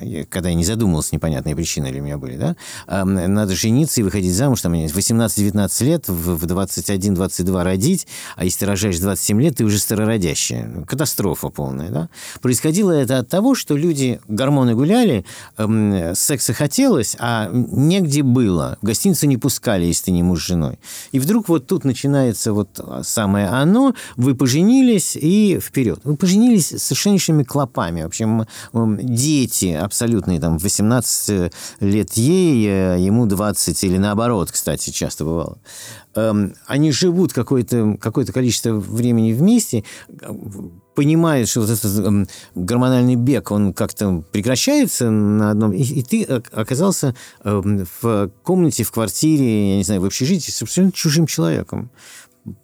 э, 0.00 0.24
когда 0.28 0.48
я 0.48 0.54
не 0.54 0.64
задумывался, 0.64 1.14
непонятные 1.14 1.54
причины 1.54 1.90
для 1.90 2.00
меня 2.00 2.18
были, 2.18 2.36
да, 2.36 2.56
надо 3.04 3.54
жениться 3.54 4.00
и 4.00 4.04
выходить 4.04 4.34
замуж, 4.34 4.60
там, 4.60 4.72
в 4.72 4.96
18-19 4.96 5.84
лет, 5.84 6.08
в 6.08 6.44
21-22 6.44 7.62
родить, 7.62 8.06
а 8.36 8.44
если 8.44 8.60
ты 8.60 8.66
рожаешь 8.66 8.98
27 8.98 9.40
лет, 9.40 9.56
ты 9.56 9.64
уже 9.64 9.78
старородящая. 9.78 10.84
Катастрофа 10.86 11.48
полная, 11.48 11.90
да. 11.90 12.08
Происходило 12.40 12.92
это 12.92 13.18
от 13.18 13.28
того, 13.28 13.54
что 13.54 13.76
люди, 13.76 14.20
гормоны 14.28 14.74
гуляли, 14.74 15.24
секса 16.14 16.52
хотелось, 16.52 17.16
а 17.18 17.50
негде 17.52 18.22
было. 18.22 18.78
В 18.82 18.86
гостиницу 18.86 19.26
не 19.26 19.36
пускали, 19.36 19.84
если 19.84 20.06
ты 20.06 20.10
не 20.10 20.22
муж 20.22 20.42
с 20.42 20.46
женой. 20.46 20.78
И 21.12 21.18
вдруг 21.18 21.48
вот 21.48 21.66
тут 21.66 21.84
начинается 21.84 22.52
вот 22.52 22.80
самое 23.02 23.48
оно, 23.48 23.94
вы 24.16 24.34
поженились 24.34 25.16
и 25.16 25.58
вперед. 25.60 26.00
Вы 26.04 26.16
поженились 26.16 26.68
с 26.68 26.82
совершеннейшими 26.82 27.42
клопами. 27.42 28.02
В 28.02 28.06
общем, 28.06 28.46
дети 28.72 29.72
абсолютные, 29.72 30.40
там, 30.40 30.58
18 30.58 31.52
лет 31.80 32.12
ей, 32.14 32.66
э, 32.66 32.96
ему 33.00 33.26
20, 33.26 33.84
или 33.84 33.98
наоборот, 33.98 34.50
кстати, 34.50 34.90
часто 34.90 35.24
бывало. 35.24 35.58
Эм, 36.14 36.54
они 36.66 36.90
живут 36.90 37.32
какое-то 37.32 37.96
какое 38.00 38.24
количество 38.26 38.72
времени 38.72 39.32
вместе, 39.32 39.84
понимают, 40.94 41.48
что 41.48 41.60
вот 41.60 41.70
этот 41.70 42.04
эм, 42.04 42.26
гормональный 42.56 43.14
бег, 43.14 43.52
он 43.52 43.72
как-то 43.72 44.24
прекращается 44.32 45.10
на 45.10 45.52
одном... 45.52 45.72
И, 45.72 45.82
и 45.82 46.02
ты 46.02 46.24
оказался 46.24 47.14
эм, 47.44 47.86
в 48.02 48.30
комнате, 48.42 48.82
в 48.82 48.90
квартире, 48.90 49.70
я 49.70 49.76
не 49.76 49.84
знаю, 49.84 50.00
в 50.00 50.06
общежитии 50.06 50.50
с 50.50 50.60
абсолютно 50.60 50.92
чужим 50.92 51.26
человеком 51.26 51.90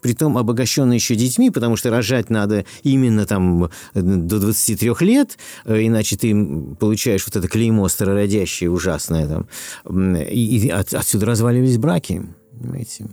притом 0.01 0.39
обогащенный 0.39 0.97
еще 0.97 1.15
детьми, 1.15 1.51
потому 1.51 1.77
что 1.77 1.91
рожать 1.91 2.31
надо 2.31 2.65
именно 2.83 3.27
там 3.27 3.71
до 3.95 4.39
23 4.39 4.93
лет, 5.01 5.39
э, 5.65 5.87
иначе 5.87 6.17
ты 6.17 6.35
получаешь 6.79 7.25
вот 7.27 7.37
это 7.37 7.49
клеймо 7.49 7.89
старородящее 7.89 8.71
ужасное 8.71 9.27
там. 9.27 9.49
И 10.31 10.69
от, 10.69 10.95
отсюда 10.95 11.27
разваливались 11.27 11.79
браки, 11.79 12.23
понимаете. 12.53 13.07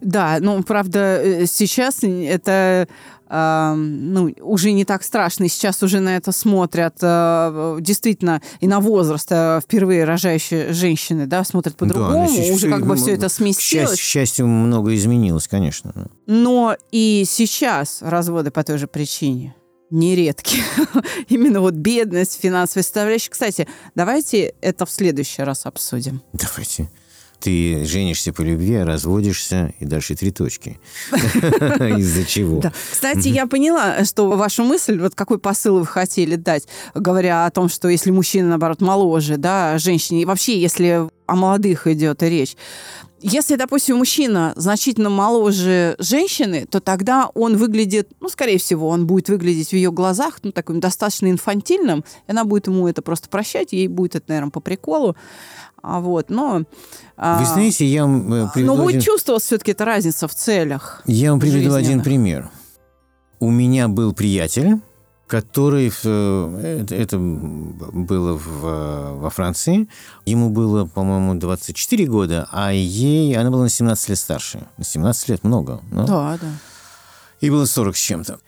Да, 0.00 0.38
ну, 0.40 0.62
правда, 0.62 1.20
э, 1.22 1.46
сейчас 1.46 2.02
это 2.02 2.88
э, 3.28 3.74
ну, 3.76 4.34
уже 4.40 4.72
не 4.72 4.84
так 4.84 5.02
страшно. 5.02 5.48
Сейчас 5.48 5.82
уже 5.82 6.00
на 6.00 6.16
это 6.16 6.32
смотрят 6.32 6.96
э, 7.00 7.78
действительно 7.80 8.42
и 8.60 8.66
на 8.66 8.80
возраст 8.80 9.28
э, 9.30 9.60
впервые 9.62 10.04
рожающие 10.04 10.72
женщины, 10.72 11.26
да, 11.26 11.44
смотрят 11.44 11.76
по-другому. 11.76 12.28
Да, 12.28 12.52
уже 12.52 12.68
как 12.68 12.86
бы 12.86 12.96
все 12.96 13.14
это 13.14 13.28
сместилось. 13.28 13.92
К 13.92 14.02
счастью, 14.02 14.46
много 14.46 14.94
изменилось, 14.94 15.48
конечно. 15.48 16.08
Но 16.26 16.76
и 16.90 17.24
сейчас 17.26 17.98
разводы 18.02 18.50
по 18.50 18.62
той 18.64 18.78
же 18.78 18.86
причине 18.86 19.54
нередки. 19.90 20.58
Именно 21.28 21.60
вот 21.60 21.74
бедность, 21.74 22.38
финансовая 22.40 22.82
составляющая. 22.82 23.30
Кстати, 23.30 23.68
давайте 23.94 24.54
это 24.60 24.86
в 24.86 24.90
следующий 24.90 25.42
раз 25.42 25.66
обсудим. 25.66 26.22
Давайте 26.32 26.90
ты 27.40 27.84
женишься 27.84 28.32
по 28.32 28.42
любви, 28.42 28.76
а 28.76 28.84
разводишься, 28.84 29.72
и 29.78 29.84
дальше 29.84 30.14
три 30.14 30.30
точки. 30.30 30.78
Из-за 31.12 32.24
чего? 32.24 32.62
Кстати, 32.90 33.28
я 33.28 33.46
поняла, 33.46 34.04
что 34.04 34.28
вашу 34.30 34.64
мысль, 34.64 34.98
вот 34.98 35.14
какой 35.14 35.38
посыл 35.38 35.78
вы 35.78 35.86
хотели 35.86 36.36
дать, 36.36 36.66
говоря 36.94 37.46
о 37.46 37.50
том, 37.50 37.68
что 37.68 37.88
если 37.88 38.10
мужчина, 38.10 38.48
наоборот, 38.50 38.80
моложе, 38.80 39.36
да, 39.36 39.78
женщине, 39.78 40.22
и 40.22 40.24
вообще, 40.24 40.60
если 40.60 41.08
о 41.26 41.36
молодых 41.36 41.86
идет 41.86 42.22
речь, 42.22 42.56
если, 43.20 43.56
допустим, 43.56 43.96
мужчина 43.96 44.52
значительно 44.56 45.10
моложе 45.10 45.96
женщины, 45.98 46.66
то 46.70 46.80
тогда 46.80 47.30
он 47.34 47.56
выглядит, 47.56 48.10
ну, 48.20 48.28
скорее 48.28 48.58
всего, 48.58 48.88
он 48.88 49.06
будет 49.06 49.28
выглядеть 49.28 49.70
в 49.70 49.72
ее 49.72 49.90
глазах, 49.90 50.38
ну, 50.42 50.52
таким 50.52 50.80
достаточно 50.80 51.30
инфантильным, 51.30 52.04
и 52.26 52.30
она 52.30 52.44
будет 52.44 52.66
ему 52.68 52.86
это 52.88 53.02
просто 53.02 53.28
прощать, 53.28 53.72
ей 53.72 53.88
будет 53.88 54.16
это, 54.16 54.26
наверное, 54.28 54.50
по 54.50 54.60
приколу. 54.60 55.16
А 55.82 56.00
вот, 56.00 56.30
но... 56.30 56.64
А, 57.16 57.38
Вы 57.38 57.46
знаете, 57.46 57.86
я 57.86 58.02
вам 58.02 58.32
э, 58.32 58.48
приведу... 58.52 58.74
Но 58.74 58.82
будет 58.82 58.96
один... 58.96 59.00
чувствоваться 59.00 59.46
все-таки 59.46 59.72
эта 59.72 59.84
разница 59.84 60.26
в 60.28 60.34
целях. 60.34 61.02
Я 61.06 61.30
вам 61.30 61.40
приведу 61.40 61.74
один 61.74 62.02
пример. 62.02 62.50
У 63.40 63.50
меня 63.50 63.88
был 63.88 64.12
приятель, 64.12 64.80
который... 65.28 65.92
Э, 66.04 66.84
это 66.90 67.18
было 67.18 68.36
в, 68.36 69.20
во 69.20 69.30
Франции. 69.30 69.88
Ему 70.24 70.50
было, 70.50 70.86
по-моему, 70.86 71.34
24 71.34 72.06
года, 72.06 72.48
а 72.50 72.72
ей... 72.72 73.36
Она 73.36 73.50
была 73.50 73.64
на 73.64 73.68
17 73.68 74.08
лет 74.08 74.18
старше. 74.18 74.66
На 74.78 74.84
17 74.84 75.28
лет 75.28 75.44
много. 75.44 75.80
Но... 75.92 76.06
Да, 76.06 76.38
да. 76.40 76.48
И 77.40 77.50
было 77.50 77.66
40 77.66 77.96
с 77.96 78.00
чем-то. 78.00 78.40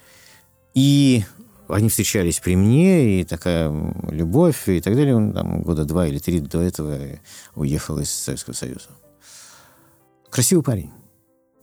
И 0.74 1.24
они 1.68 1.88
встречались 1.88 2.40
при 2.40 2.56
мне, 2.56 3.20
и 3.20 3.24
такая 3.24 3.72
любовь, 4.10 4.68
и 4.68 4.80
так 4.80 4.94
далее. 4.94 5.14
Он 5.14 5.32
там 5.32 5.62
года 5.62 5.84
два 5.84 6.06
или 6.06 6.18
три 6.18 6.40
до 6.40 6.60
этого 6.60 6.98
уехал 7.54 7.98
из 7.98 8.10
Советского 8.10 8.54
Союза. 8.54 8.88
Красивый 10.30 10.64
парень. 10.64 10.90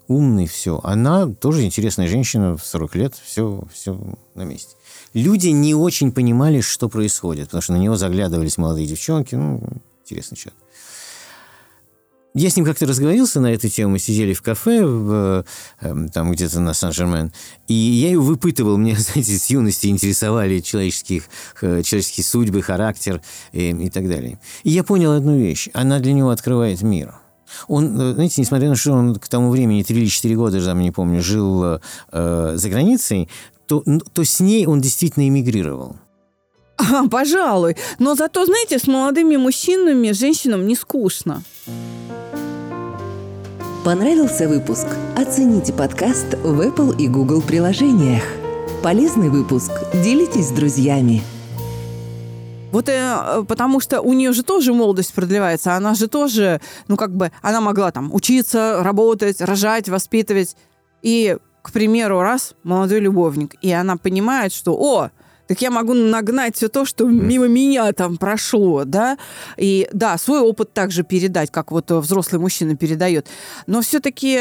Умный, 0.08 0.48
все. 0.48 0.80
Она 0.84 1.28
тоже 1.28 1.64
интересная 1.64 2.08
женщина 2.08 2.56
в 2.56 2.66
40 2.66 2.96
лет, 2.96 3.16
все, 3.16 3.64
все 3.74 4.00
на 4.36 4.44
месте. 4.44 4.77
Люди 5.14 5.50
не 5.50 5.74
очень 5.76 6.12
понимали, 6.12 6.62
что 6.62 6.90
происходит, 6.90 7.46
потому 7.46 7.62
что 7.62 7.74
на 7.74 7.78
него 7.78 7.96
заглядывались 7.96 8.58
молодые 8.58 8.88
девчонки. 8.88 9.36
Ну, 9.36 9.62
интересный 10.04 10.38
человек. 10.38 10.60
Я 12.40 12.52
с 12.52 12.56
ним 12.56 12.66
как-то 12.66 12.86
разговорился 12.86 13.42
на 13.42 13.48
эту 13.48 13.68
тему, 13.68 13.94
мы 13.94 14.00
сидели 14.00 14.34
в 14.34 14.44
кафе, 14.44 14.86
в, 14.86 15.44
эм, 15.82 16.10
там 16.10 16.32
где-то 16.32 16.60
на 16.60 16.76
Сан-Жермен, 16.76 17.32
и 17.68 17.74
я 17.74 18.12
его 18.12 18.24
выпытывал, 18.24 18.78
мне, 18.78 18.96
знаете, 18.98 19.40
с 19.40 19.50
юности 19.50 19.88
интересовали 19.88 20.60
человеческих, 20.60 21.24
э, 21.62 21.82
человеческие 21.82 22.24
судьбы, 22.24 22.62
характер 22.62 23.24
и, 23.54 23.72
и 23.72 23.90
так 23.90 24.08
далее. 24.08 24.40
И 24.64 24.70
я 24.70 24.84
понял 24.84 25.14
одну 25.14 25.36
вещь, 25.36 25.70
она 25.74 26.00
для 26.00 26.14
него 26.14 26.30
открывает 26.30 26.84
мир. 26.84 27.16
Он, 27.68 28.00
э, 28.00 28.14
знаете, 28.14 28.40
несмотря 28.40 28.70
на 28.70 28.76
то, 28.76 28.82
что 28.82 28.92
он 28.92 29.16
к 29.16 29.28
тому 29.28 29.50
времени, 29.50 29.82
3 29.82 30.00
или 30.00 30.08
4 30.08 30.36
года, 30.36 30.58
я 30.60 30.74
не 30.74 30.92
помню, 30.92 31.24
жил 31.24 31.80
э, 32.12 32.54
за 32.56 32.70
границей, 32.70 33.30
то, 33.68 33.84
то 34.14 34.24
с 34.24 34.40
ней 34.40 34.66
он 34.66 34.82
действительно 34.82 35.28
эмигрировал. 35.28 35.98
А, 36.78 37.08
пожалуй. 37.08 37.76
Но 38.00 38.16
зато, 38.16 38.46
знаете, 38.46 38.80
с 38.80 38.88
молодыми 38.88 39.36
мужчинами, 39.36 40.12
женщинам 40.12 40.68
не 40.68 40.76
скучно. 40.76 41.44
Понравился 43.84 44.48
выпуск? 44.48 44.88
Оцените 45.16 45.74
подкаст 45.74 46.34
в 46.44 46.60
Apple 46.62 46.98
и 46.98 47.08
Google 47.08 47.42
приложениях. 47.42 48.24
Полезный 48.84 49.30
выпуск? 49.30 49.72
Делитесь 50.04 50.48
с 50.48 50.52
друзьями. 50.52 51.22
Вот 52.72 52.90
э, 52.90 53.46
потому 53.48 53.80
что 53.80 54.02
у 54.02 54.14
нее 54.14 54.34
же 54.34 54.44
тоже 54.44 54.74
молодость 54.74 55.14
продлевается, 55.14 55.76
она 55.76 55.96
же 55.96 56.08
тоже, 56.08 56.60
ну 56.88 56.98
как 56.98 57.16
бы, 57.16 57.32
она 57.42 57.62
могла 57.62 57.92
там 57.92 58.14
учиться, 58.14 58.84
работать, 58.84 59.40
рожать, 59.42 59.88
воспитывать. 59.88 60.58
И, 61.02 61.38
к 61.68 61.72
примеру, 61.74 62.22
раз 62.22 62.56
молодой 62.64 63.02
любовник, 63.02 63.56
и 63.62 63.74
она 63.74 63.98
понимает, 63.98 64.54
что, 64.54 64.72
о, 64.72 65.10
так 65.48 65.62
я 65.62 65.70
могу 65.70 65.94
нагнать 65.94 66.56
все 66.56 66.70
то, 66.70 66.86
что 66.86 67.06
мимо 67.06 67.48
меня 67.48 67.92
там 67.92 68.16
прошло, 68.16 68.86
да, 68.86 69.18
и 69.58 69.90
да, 69.92 70.18
свой 70.18 70.40
опыт 70.40 70.72
также 70.72 71.04
передать, 71.04 71.52
как 71.52 71.72
вот 71.72 71.92
взрослый 71.92 72.40
мужчина 72.40 72.78
передает, 72.78 73.28
но 73.66 73.82
все-таки 73.82 74.40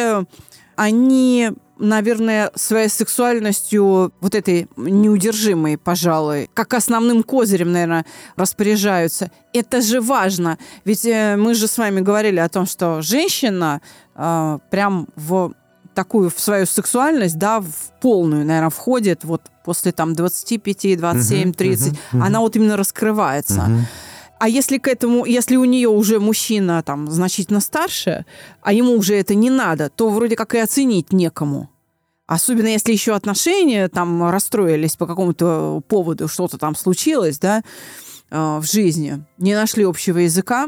они 0.76 1.50
наверное, 1.78 2.52
своей 2.54 2.88
сексуальностью, 2.88 4.10
вот 4.20 4.34
этой 4.34 4.66
неудержимой, 4.76 5.76
пожалуй, 5.76 6.48
как 6.54 6.72
основным 6.72 7.22
козырем, 7.22 7.70
наверное, 7.70 8.06
распоряжаются. 8.34 9.30
Это 9.52 9.82
же 9.82 10.00
важно. 10.00 10.56
Ведь 10.86 11.04
э, 11.04 11.36
мы 11.36 11.52
же 11.52 11.66
с 11.66 11.76
вами 11.76 12.00
говорили 12.00 12.38
о 12.38 12.48
том, 12.48 12.64
что 12.64 13.02
женщина 13.02 13.82
э, 14.14 14.58
прям 14.70 15.08
в 15.16 15.52
такую 15.96 16.30
в 16.30 16.38
свою 16.38 16.66
сексуальность, 16.66 17.38
да, 17.38 17.60
в 17.60 17.72
полную, 18.00 18.44
наверное, 18.44 18.70
входит 18.70 19.24
вот 19.24 19.42
после 19.64 19.90
там 19.90 20.14
25, 20.14 20.98
27, 20.98 21.52
30. 21.52 21.92
Uh-huh, 21.92 21.96
uh-huh. 22.12 22.22
Она 22.22 22.40
вот 22.40 22.54
именно 22.54 22.76
раскрывается. 22.76 23.66
Uh-huh. 23.68 23.80
А 24.38 24.48
если 24.48 24.78
к 24.78 24.86
этому, 24.86 25.24
если 25.24 25.56
у 25.56 25.64
нее 25.64 25.88
уже 25.88 26.20
мужчина 26.20 26.82
там 26.82 27.10
значительно 27.10 27.60
старше, 27.60 28.26
а 28.62 28.72
ему 28.72 28.92
уже 28.92 29.16
это 29.16 29.34
не 29.34 29.50
надо, 29.50 29.88
то 29.88 30.10
вроде 30.10 30.36
как 30.36 30.54
и 30.54 30.58
оценить 30.58 31.12
некому. 31.12 31.70
Особенно 32.26 32.68
если 32.68 32.92
еще 32.92 33.14
отношения 33.14 33.88
там 33.88 34.28
расстроились 34.28 34.96
по 34.96 35.06
какому-то 35.06 35.82
поводу, 35.88 36.28
что-то 36.28 36.58
там 36.58 36.76
случилось, 36.76 37.38
да, 37.38 37.62
э, 38.30 38.58
в 38.58 38.64
жизни, 38.64 39.24
не 39.38 39.54
нашли 39.54 39.84
общего 39.84 40.18
языка, 40.18 40.66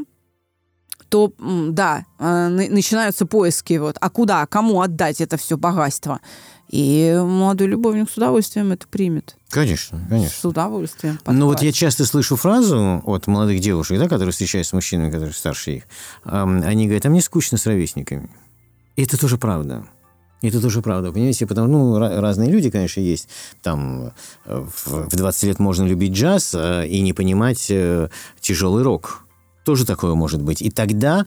то 1.08 1.32
да, 1.38 2.04
э, 2.18 2.48
начинаются 2.48 3.26
поиски, 3.26 3.74
вот, 3.74 3.96
а 4.00 4.10
куда, 4.10 4.46
кому 4.46 4.80
отдать 4.80 5.20
это 5.20 5.36
все 5.36 5.56
богатство. 5.56 6.20
И 6.68 7.18
молодой 7.18 7.66
любовник 7.66 8.10
с 8.10 8.16
удовольствием 8.18 8.72
это 8.72 8.86
примет. 8.86 9.36
Конечно, 9.48 10.06
конечно. 10.08 10.36
С 10.38 10.44
удовольствием. 10.44 11.16
Подхватит. 11.16 11.40
Ну 11.40 11.46
вот 11.46 11.62
я 11.62 11.72
часто 11.72 12.04
слышу 12.04 12.36
фразу 12.36 13.02
от 13.06 13.26
молодых 13.26 13.60
девушек, 13.60 13.98
да, 13.98 14.06
которые 14.06 14.32
встречаются 14.32 14.70
с 14.70 14.72
мужчинами, 14.74 15.10
которые 15.10 15.32
старше 15.32 15.76
их. 15.76 15.82
Они 16.24 16.84
говорят, 16.84 17.06
а 17.06 17.08
мне 17.08 17.22
скучно 17.22 17.56
с 17.56 17.64
ровесниками. 17.64 18.28
И 18.96 19.02
это 19.02 19.18
тоже 19.18 19.38
правда. 19.38 19.86
Это 20.42 20.60
тоже 20.60 20.82
правда, 20.82 21.10
понимаете? 21.10 21.46
Потому 21.46 21.68
ну, 21.68 21.98
разные 21.98 22.50
люди, 22.50 22.70
конечно, 22.70 23.00
есть. 23.00 23.28
Там 23.62 24.12
э, 24.44 24.66
в 24.84 25.08
20 25.08 25.42
лет 25.44 25.58
можно 25.58 25.84
любить 25.84 26.12
джаз 26.12 26.54
э, 26.54 26.86
и 26.86 27.00
не 27.00 27.12
понимать 27.12 27.72
тяжелый 28.40 28.84
рок. 28.84 29.24
Тоже 29.68 29.84
такое 29.84 30.14
может 30.14 30.40
быть. 30.40 30.62
И 30.62 30.70
тогда 30.70 31.26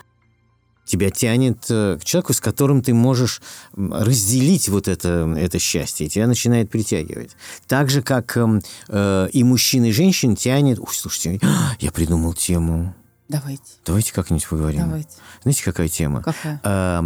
тебя 0.84 1.12
тянет 1.12 1.60
к 1.68 2.00
человеку, 2.04 2.34
с 2.34 2.42
которым 2.42 2.82
ты 2.82 2.92
можешь 2.92 3.40
разделить 3.78 4.68
вот 4.68 4.88
это, 4.88 5.32
это 5.38 5.60
счастье, 5.60 6.10
тебя 6.10 6.26
начинает 6.26 6.72
притягивать. 6.72 7.36
Так 7.68 7.92
же, 7.92 8.02
как 8.02 8.36
э, 8.36 9.30
и 9.32 9.44
мужчин, 9.44 9.86
и 9.86 9.92
женщин 9.92 10.36
тянет... 10.36 10.80
Ой, 10.80 10.88
слушайте, 10.92 11.40
я 11.80 11.92
придумал 11.92 12.34
тему. 12.34 12.96
Давайте. 13.30 13.64
Давайте 13.86 14.12
как-нибудь 14.12 14.46
поговорим. 14.46 14.82
Давайте. 14.82 15.10
Знаете, 15.44 15.64
какая 15.64 15.88
тема? 15.88 16.22
Какая? 16.22 16.60
А, 16.64 17.06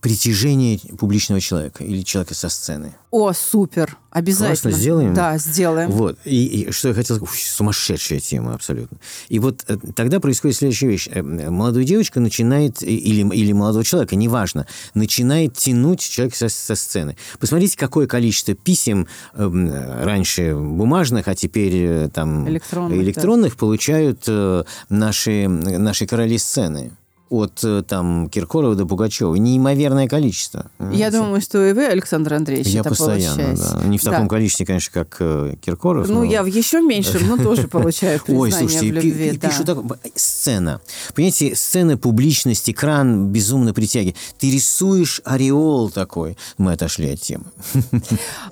притяжение 0.00 0.80
публичного 0.96 1.40
человека 1.40 1.84
или 1.84 2.02
человека 2.02 2.34
со 2.34 2.48
сцены. 2.48 2.94
О, 3.12 3.32
супер. 3.32 3.96
Обязательно. 4.14 4.70
Классно, 4.70 4.70
сделаем? 4.70 5.12
Да, 5.12 5.38
сделаем. 5.38 5.90
Вот. 5.90 6.16
И, 6.24 6.46
и 6.46 6.70
что 6.70 6.86
я 6.86 6.94
хотел 6.94 7.16
сказать, 7.16 7.34
сумасшедшая 7.34 8.20
тема 8.20 8.54
абсолютно. 8.54 8.96
И 9.28 9.40
вот 9.40 9.64
э, 9.66 9.76
тогда 9.96 10.20
происходит 10.20 10.56
следующая 10.56 10.86
вещь. 10.86 11.08
Э, 11.10 11.20
молодая 11.20 11.82
девочка 11.82 12.20
начинает, 12.20 12.80
или, 12.80 13.28
или 13.34 13.52
молодого 13.52 13.82
человека, 13.82 14.14
неважно, 14.14 14.68
начинает 14.94 15.54
тянуть 15.54 15.98
человека 15.98 16.36
со, 16.36 16.48
со 16.48 16.76
сцены. 16.76 17.16
Посмотрите, 17.40 17.76
какое 17.76 18.06
количество 18.06 18.54
писем 18.54 19.08
э, 19.34 20.04
раньше 20.04 20.54
бумажных, 20.54 21.26
а 21.26 21.34
теперь 21.34 22.08
там 22.10 22.48
электронных, 22.48 23.02
электронных 23.02 23.52
да. 23.54 23.58
получают 23.58 24.28
наши, 24.88 25.48
наши 25.48 26.06
короли 26.06 26.38
сцены 26.38 26.92
от 27.34 27.60
э, 27.64 27.82
там 27.86 28.28
Киркорова 28.28 28.74
до 28.74 28.86
Пугачева. 28.86 29.34
Неимоверное 29.34 30.08
количество. 30.08 30.70
Я 30.92 31.10
думаю, 31.10 31.40
что 31.40 31.64
и 31.64 31.72
вы, 31.72 31.86
Александр 31.86 32.34
Андреевич, 32.34 32.68
Я 32.68 32.80
это 32.80 32.90
постоянно, 32.90 33.42
получаете. 33.42 33.62
да. 33.74 33.84
Не 33.84 33.98
в 33.98 34.02
таком 34.02 34.22
да. 34.22 34.28
количестве, 34.28 34.66
конечно, 34.66 34.92
как 34.92 35.16
э, 35.20 35.54
Киркоров. 35.60 36.08
Ну, 36.08 36.16
но... 36.16 36.24
я 36.24 36.42
в 36.42 36.46
еще 36.46 36.80
меньшем, 36.80 37.26
но 37.28 37.36
тоже 37.36 37.68
получаю 37.68 38.20
признание 38.24 38.42
Ой, 38.42 38.52
слушайте, 38.52 38.90
в 38.90 38.92
любви. 38.92 39.28
и, 39.28 39.36
да. 39.36 39.48
пишу 39.48 39.64
так, 39.64 39.78
сцена. 40.14 40.80
Понимаете, 41.14 41.54
сцена, 41.54 41.96
публичность, 41.96 42.68
экран 42.70 43.28
безумно 43.28 43.74
притягивает. 43.74 44.16
Ты 44.38 44.50
рисуешь 44.50 45.20
ореол 45.24 45.90
такой. 45.90 46.36
Мы 46.58 46.72
отошли 46.72 47.10
от 47.10 47.20
темы. 47.20 47.44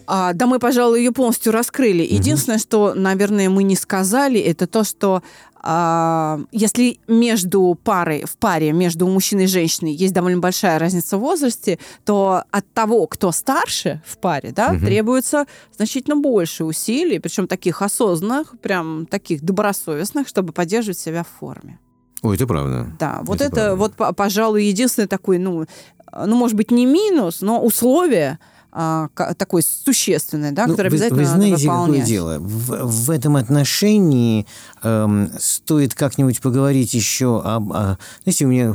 А, 0.06 0.32
да 0.34 0.46
мы, 0.46 0.58
пожалуй, 0.58 0.98
ее 0.98 1.12
полностью 1.12 1.52
раскрыли. 1.52 2.02
Единственное, 2.02 2.58
что, 2.58 2.92
наверное, 2.94 3.48
мы 3.48 3.62
не 3.62 3.76
сказали, 3.76 4.38
это 4.40 4.66
то, 4.66 4.84
что 4.84 5.22
если 5.64 6.98
между 7.06 7.78
парой, 7.84 8.24
в 8.24 8.36
паре 8.36 8.72
между 8.72 9.06
мужчиной 9.06 9.44
и 9.44 9.46
женщиной 9.46 9.94
есть 9.94 10.12
довольно 10.12 10.40
большая 10.40 10.78
разница 10.78 11.18
в 11.18 11.20
возрасте, 11.20 11.78
то 12.04 12.42
от 12.50 12.72
того, 12.72 13.06
кто 13.06 13.30
старше 13.30 14.02
в 14.04 14.18
паре, 14.18 14.50
да, 14.50 14.72
угу. 14.72 14.80
требуется 14.80 15.46
значительно 15.76 16.16
больше 16.16 16.64
усилий, 16.64 17.20
причем 17.20 17.46
таких 17.46 17.80
осознанных, 17.80 18.58
прям 18.60 19.06
таких 19.06 19.42
добросовестных, 19.42 20.26
чтобы 20.26 20.52
поддерживать 20.52 20.98
себя 20.98 21.22
в 21.22 21.28
форме. 21.38 21.78
Ой, 22.22 22.36
это 22.36 22.46
правда. 22.46 22.88
Да, 22.98 23.20
вот 23.22 23.40
это, 23.40 23.60
это 23.60 23.76
вот, 23.76 23.94
пожалуй, 24.16 24.64
единственный 24.64 25.08
такой, 25.08 25.38
ну, 25.38 25.66
ну, 26.12 26.36
может 26.36 26.56
быть, 26.56 26.70
не 26.70 26.86
минус, 26.86 27.40
но 27.40 27.62
условие, 27.62 28.38
а, 28.72 29.08
такой 29.36 29.62
существенный, 29.62 30.50
да, 30.50 30.66
ну, 30.66 30.72
который 30.72 30.88
вы, 30.88 30.96
обязательно 30.96 31.20
вы 31.20 31.26
знаете, 31.26 31.66
надо 31.66 31.80
выполнять. 31.80 32.00
какое 32.00 32.06
дело? 32.06 32.38
В, 32.38 33.06
в 33.06 33.10
этом 33.10 33.36
отношении 33.36 34.46
эм, 34.82 35.30
стоит 35.38 35.94
как-нибудь 35.94 36.40
поговорить 36.40 36.94
еще 36.94 37.42
об... 37.44 37.70
О, 37.72 37.98
знаете, 38.24 38.46
у 38.46 38.48
меня 38.48 38.74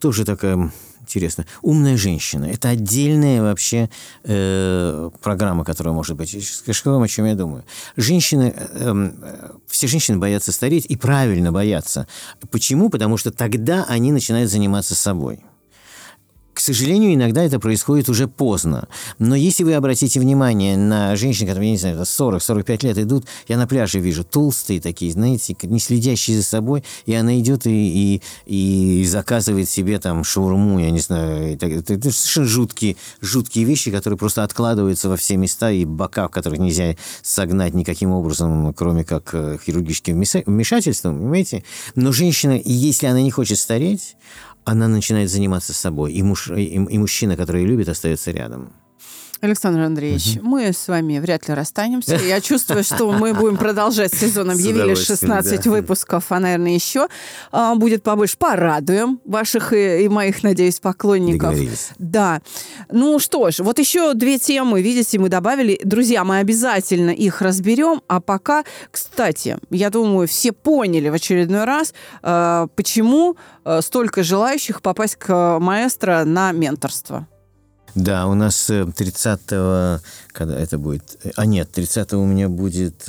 тоже 0.00 0.26
такая 0.26 0.70
интересно. 1.00 1.46
Умная 1.62 1.96
женщина. 1.96 2.44
Это 2.44 2.68
отдельная 2.68 3.42
вообще 3.42 3.88
э, 4.24 5.10
программа, 5.22 5.64
которая 5.64 5.94
может 5.94 6.16
быть. 6.16 6.36
Скажу 6.46 6.90
вам, 6.90 7.02
о 7.02 7.08
чем 7.08 7.24
я 7.26 7.34
думаю. 7.34 7.64
Женщины, 7.96 8.54
э, 8.54 8.66
э, 8.74 9.50
все 9.66 9.86
женщины 9.86 10.18
боятся 10.18 10.52
стареть 10.52 10.86
и 10.88 10.96
правильно 10.96 11.52
боятся. 11.52 12.06
Почему? 12.50 12.90
Потому 12.90 13.16
что 13.16 13.30
тогда 13.30 13.84
они 13.88 14.12
начинают 14.12 14.50
заниматься 14.50 14.94
собой. 14.94 15.40
К 16.52 16.60
сожалению, 16.60 17.14
иногда 17.14 17.42
это 17.42 17.58
происходит 17.58 18.10
уже 18.10 18.28
поздно. 18.28 18.86
Но 19.18 19.34
если 19.34 19.64
вы 19.64 19.72
обратите 19.72 20.20
внимание 20.20 20.76
на 20.76 21.16
женщин, 21.16 21.46
которые, 21.46 21.68
я 21.68 21.72
не 21.72 21.78
знаю, 21.78 22.02
40-45 22.02 22.86
лет 22.86 22.98
идут, 22.98 23.24
я 23.48 23.56
на 23.56 23.66
пляже 23.66 24.00
вижу 24.00 24.22
толстые 24.22 24.80
такие, 24.80 25.12
знаете, 25.12 25.56
не 25.62 25.78
следящие 25.78 26.36
за 26.36 26.42
собой, 26.42 26.84
и 27.06 27.14
она 27.14 27.38
идет 27.40 27.66
и, 27.66 28.20
и, 28.46 29.00
и 29.00 29.04
заказывает 29.06 29.68
себе 29.68 29.98
там 29.98 30.24
шаурму, 30.24 30.78
я 30.78 30.90
не 30.90 30.98
знаю. 30.98 31.54
Это, 31.54 31.66
это, 31.66 31.94
совершенно 32.10 32.46
жуткие, 32.46 32.96
жуткие 33.22 33.64
вещи, 33.64 33.90
которые 33.90 34.18
просто 34.18 34.44
откладываются 34.44 35.08
во 35.08 35.16
все 35.16 35.38
места, 35.38 35.70
и 35.70 35.86
бока, 35.86 36.28
в 36.28 36.30
которых 36.30 36.58
нельзя 36.58 36.96
согнать 37.22 37.72
никаким 37.72 38.10
образом, 38.10 38.74
кроме 38.74 39.04
как 39.04 39.30
э, 39.32 39.56
хирургическим 39.64 40.22
вмешательством, 40.46 41.18
понимаете? 41.18 41.64
Но 41.94 42.12
женщина, 42.12 42.60
если 42.62 43.06
она 43.06 43.22
не 43.22 43.30
хочет 43.30 43.58
стареть, 43.58 44.16
она 44.64 44.88
начинает 44.88 45.30
заниматься 45.30 45.72
собой, 45.72 46.12
и, 46.12 46.22
муж, 46.22 46.50
и, 46.50 46.64
и 46.74 46.98
мужчина, 46.98 47.36
который 47.36 47.62
ее 47.62 47.68
любит, 47.68 47.88
остается 47.88 48.30
рядом. 48.30 48.72
Александр 49.42 49.80
Андреевич, 49.80 50.36
угу. 50.36 50.46
мы 50.46 50.72
с 50.72 50.86
вами 50.86 51.18
вряд 51.18 51.48
ли 51.48 51.54
расстанемся. 51.54 52.14
Я 52.14 52.40
чувствую, 52.40 52.84
что 52.84 53.10
мы 53.10 53.34
будем 53.34 53.56
продолжать 53.56 54.14
сезон. 54.14 54.52
Объявили 54.52 54.94
16 54.94 55.64
да. 55.64 55.70
выпусков, 55.70 56.26
а, 56.28 56.38
наверное, 56.38 56.70
еще 56.70 57.08
а, 57.50 57.74
будет 57.74 58.04
побольше. 58.04 58.36
Порадуем 58.38 59.20
ваших 59.24 59.72
и, 59.72 60.04
и 60.04 60.08
моих, 60.08 60.44
надеюсь, 60.44 60.78
поклонников. 60.78 61.58
Да. 61.98 62.40
Ну 62.88 63.18
что 63.18 63.50
ж, 63.50 63.58
вот 63.58 63.80
еще 63.80 64.14
две 64.14 64.38
темы, 64.38 64.80
видите, 64.80 65.18
мы 65.18 65.28
добавили. 65.28 65.80
Друзья, 65.82 66.22
мы 66.22 66.38
обязательно 66.38 67.10
их 67.10 67.42
разберем. 67.42 68.00
А 68.06 68.20
пока, 68.20 68.62
кстати, 68.92 69.58
я 69.70 69.90
думаю, 69.90 70.28
все 70.28 70.52
поняли 70.52 71.08
в 71.08 71.14
очередной 71.14 71.64
раз, 71.64 71.94
а, 72.22 72.68
почему 72.76 73.36
столько 73.80 74.22
желающих 74.22 74.82
попасть 74.82 75.16
к 75.16 75.58
маэстро 75.58 76.22
на 76.24 76.52
менторство. 76.52 77.26
Да, 77.94 78.26
у 78.26 78.34
нас 78.34 78.70
30-го, 78.70 80.02
когда 80.32 80.58
это 80.58 80.78
будет... 80.78 81.18
А 81.36 81.46
нет, 81.46 81.68
30-го 81.76 82.20
у 82.20 82.26
меня 82.26 82.48
будет 82.48 83.08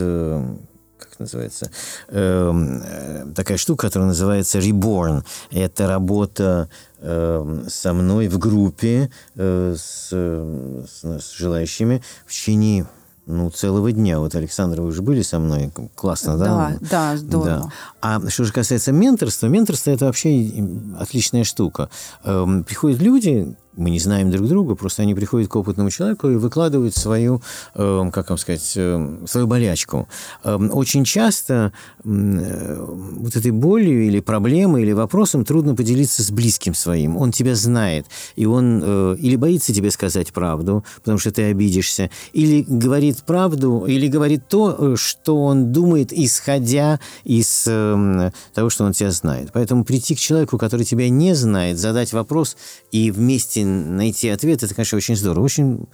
как 1.13 1.19
называется, 1.19 1.69
э, 2.08 3.26
такая 3.36 3.58
штука, 3.58 3.88
которая 3.88 4.08
называется 4.08 4.60
Reborn. 4.60 5.24
Это 5.52 5.88
работа 5.88 6.69
э, 7.00 7.63
со 7.67 7.93
мной 7.93 8.28
в 8.30 8.39
группе 8.39 9.12
э, 9.36 9.76
с, 9.78 10.10
с, 10.10 11.04
с 11.04 11.38
желающими 11.38 12.02
в 12.26 12.32
течение 12.32 12.88
ну, 13.26 13.50
целого 13.52 13.91
дня. 13.91 14.19
Вот, 14.19 14.36
Александр, 14.36 14.82
вы 14.82 14.88
уже 14.88 15.02
были 15.02 15.22
со 15.22 15.39
мной? 15.39 15.72
Классно, 15.96 16.38
да? 16.38 16.46
Да, 16.46 16.78
да, 16.89 17.17
здорово. 17.17 17.46
Да. 17.46 17.72
А 18.02 18.30
что 18.30 18.43
же 18.43 18.52
касается 18.52 18.91
менторства, 18.91 19.48
менторство– 19.48 19.89
это 19.91 20.06
вообще 20.06 20.52
отличная 21.00 21.43
штука. 21.43 21.89
Эм, 22.24 22.63
приходят 22.63 23.02
люди, 23.02 23.56
мы 23.75 23.89
не 23.89 23.99
знаем 23.99 24.31
друг 24.31 24.47
друга, 24.47 24.75
просто 24.75 25.01
они 25.01 25.15
приходят 25.15 25.49
к 25.49 25.55
опытному 25.55 25.89
человеку 25.89 26.29
и 26.29 26.36
выкладывают 26.36 26.95
свою, 26.95 27.41
э, 27.75 28.09
как 28.12 28.29
вам 28.29 28.38
сказать, 28.38 28.73
э, 28.75 29.17
свою 29.27 29.47
болячку. 29.47 30.07
Э, 30.43 30.55
очень 30.55 31.03
часто 31.03 31.71
э, 32.03 32.86
вот 32.86 33.36
этой 33.36 33.51
болью 33.51 34.05
или 34.05 34.19
проблемой, 34.19 34.83
или 34.83 34.91
вопросом 34.91 35.45
трудно 35.45 35.75
поделиться 35.75 36.23
с 36.23 36.31
близким 36.31 36.73
своим. 36.73 37.17
Он 37.17 37.31
тебя 37.31 37.55
знает, 37.55 38.05
и 38.36 38.45
он 38.45 38.81
э, 38.83 39.15
или 39.19 39.36
боится 39.36 39.73
тебе 39.73 39.91
сказать 39.91 40.31
правду, 40.33 40.83
потому 40.97 41.17
что 41.17 41.31
ты 41.31 41.43
обидишься, 41.43 42.09
или 42.33 42.65
говорит 42.67 43.23
правду, 43.23 43.86
или 43.88 44.07
говорит 44.07 44.47
то, 44.47 44.75
э, 44.77 44.95
что 44.97 45.43
он 45.43 45.71
думает, 45.71 46.13
исходя 46.13 46.99
из 47.23 47.63
того, 47.63 48.69
что 48.69 48.86
он 48.86 48.93
тебя 48.93 49.12
знает. 49.12 49.49
Поэтому 49.53 49.83
прийти 49.83 50.15
к 50.15 50.19
человеку, 50.19 50.57
который 50.57 50.86
тебя 50.86 51.09
не 51.09 51.33
знает, 51.33 51.77
задать 51.77 52.13
вопрос 52.13 52.57
и 52.91 53.12
вместе 53.12 53.62
найти 53.63 54.30
ответ, 54.30 54.63
это, 54.63 54.73
конечно, 54.73 54.97
очень 54.97 55.15
здорово. 55.15 55.43
Очень 55.43 55.88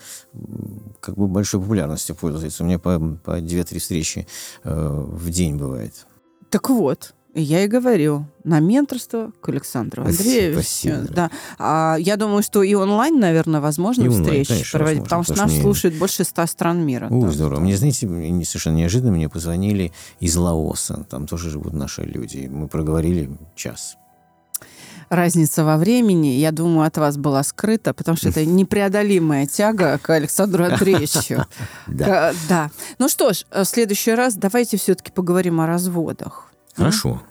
как 0.99 1.15
бы 1.15 1.27
большой 1.27 1.61
популярностью 1.61 2.15
пользуется. 2.15 2.63
У 2.63 2.67
меня 2.67 2.79
по, 2.79 2.99
по 2.99 3.39
2-3 3.39 3.79
встречи 3.79 4.27
э, 4.63 5.05
в 5.07 5.29
день 5.29 5.57
бывает. 5.57 6.05
Так 6.49 6.69
вот, 6.69 7.13
я 7.35 7.63
и 7.63 7.67
говорю, 7.67 8.25
на 8.43 8.59
менторство 8.59 9.31
к 9.39 9.49
Александру 9.49 10.03
Андреевичу. 10.03 10.61
Спасибо. 10.61 11.07
Да. 11.09 11.31
А, 11.59 11.95
я 11.99 12.17
думаю, 12.17 12.41
что 12.41 12.63
и 12.63 12.73
онлайн, 12.73 13.19
наверное, 13.19 13.61
возможно 13.61 14.03
и 14.03 14.09
встречи 14.09 14.25
онлайн, 14.25 14.45
конечно, 14.45 14.77
проводить, 14.79 15.01
возможно, 15.01 15.03
потому 15.03 15.23
что 15.23 15.37
нас 15.37 15.51
мне... 15.51 15.61
слушает 15.61 15.97
больше 15.97 16.23
ста 16.23 16.47
стран 16.47 16.85
мира. 16.85 17.07
Ой, 17.11 17.21
да. 17.21 17.31
здорово. 17.31 17.59
Мне, 17.59 17.77
знаете, 17.77 18.07
совершенно 18.45 18.77
неожиданно 18.77 19.11
мне 19.11 19.29
позвонили 19.29 19.93
из 20.19 20.35
Лаоса. 20.35 21.05
Там 21.09 21.27
тоже 21.27 21.49
живут 21.51 21.73
наши 21.73 22.01
люди. 22.01 22.49
Мы 22.51 22.67
проговорили 22.67 23.29
час 23.55 23.97
разница 25.09 25.63
во 25.63 25.77
времени, 25.77 26.27
я 26.27 26.51
думаю, 26.51 26.87
от 26.87 26.97
вас 26.97 27.17
была 27.17 27.43
скрыта, 27.43 27.93
потому 27.93 28.17
что 28.17 28.29
это 28.29 28.45
непреодолимая 28.45 29.45
тяга 29.47 29.97
к 29.97 30.09
Александру 30.09 30.63
Андреевичу. 30.71 31.45
Да. 31.87 32.71
Ну 32.97 33.09
что 33.09 33.33
ж, 33.33 33.45
в 33.51 33.65
следующий 33.65 34.13
раз 34.13 34.35
давайте 34.35 34.77
все-таки 34.77 35.11
поговорим 35.11 35.61
о 35.61 35.67
разводах. 35.67 36.51
Хорошо. 36.75 37.21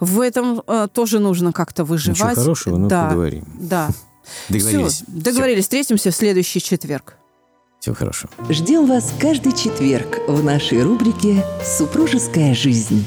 В 0.00 0.20
этом 0.20 0.62
э, 0.66 0.88
тоже 0.92 1.18
нужно 1.20 1.52
как-то 1.52 1.84
выживать. 1.84 2.18
Ничего 2.18 2.34
хорошего, 2.34 2.76
но 2.76 2.88
да, 2.88 3.08
поговорим. 3.08 3.44
Да. 3.60 3.88
Договорились. 4.48 5.04
Договорились. 5.06 5.64
Встретимся 5.64 6.10
в 6.10 6.14
следующий 6.14 6.60
четверг. 6.60 7.16
Всего 7.80 7.94
хорошего. 7.94 8.30
Ждем 8.48 8.86
вас 8.86 9.12
каждый 9.20 9.52
четверг 9.52 10.18
в 10.26 10.42
нашей 10.42 10.82
рубрике 10.82 11.44
«Супружеская 11.64 12.54
жизнь». 12.54 13.06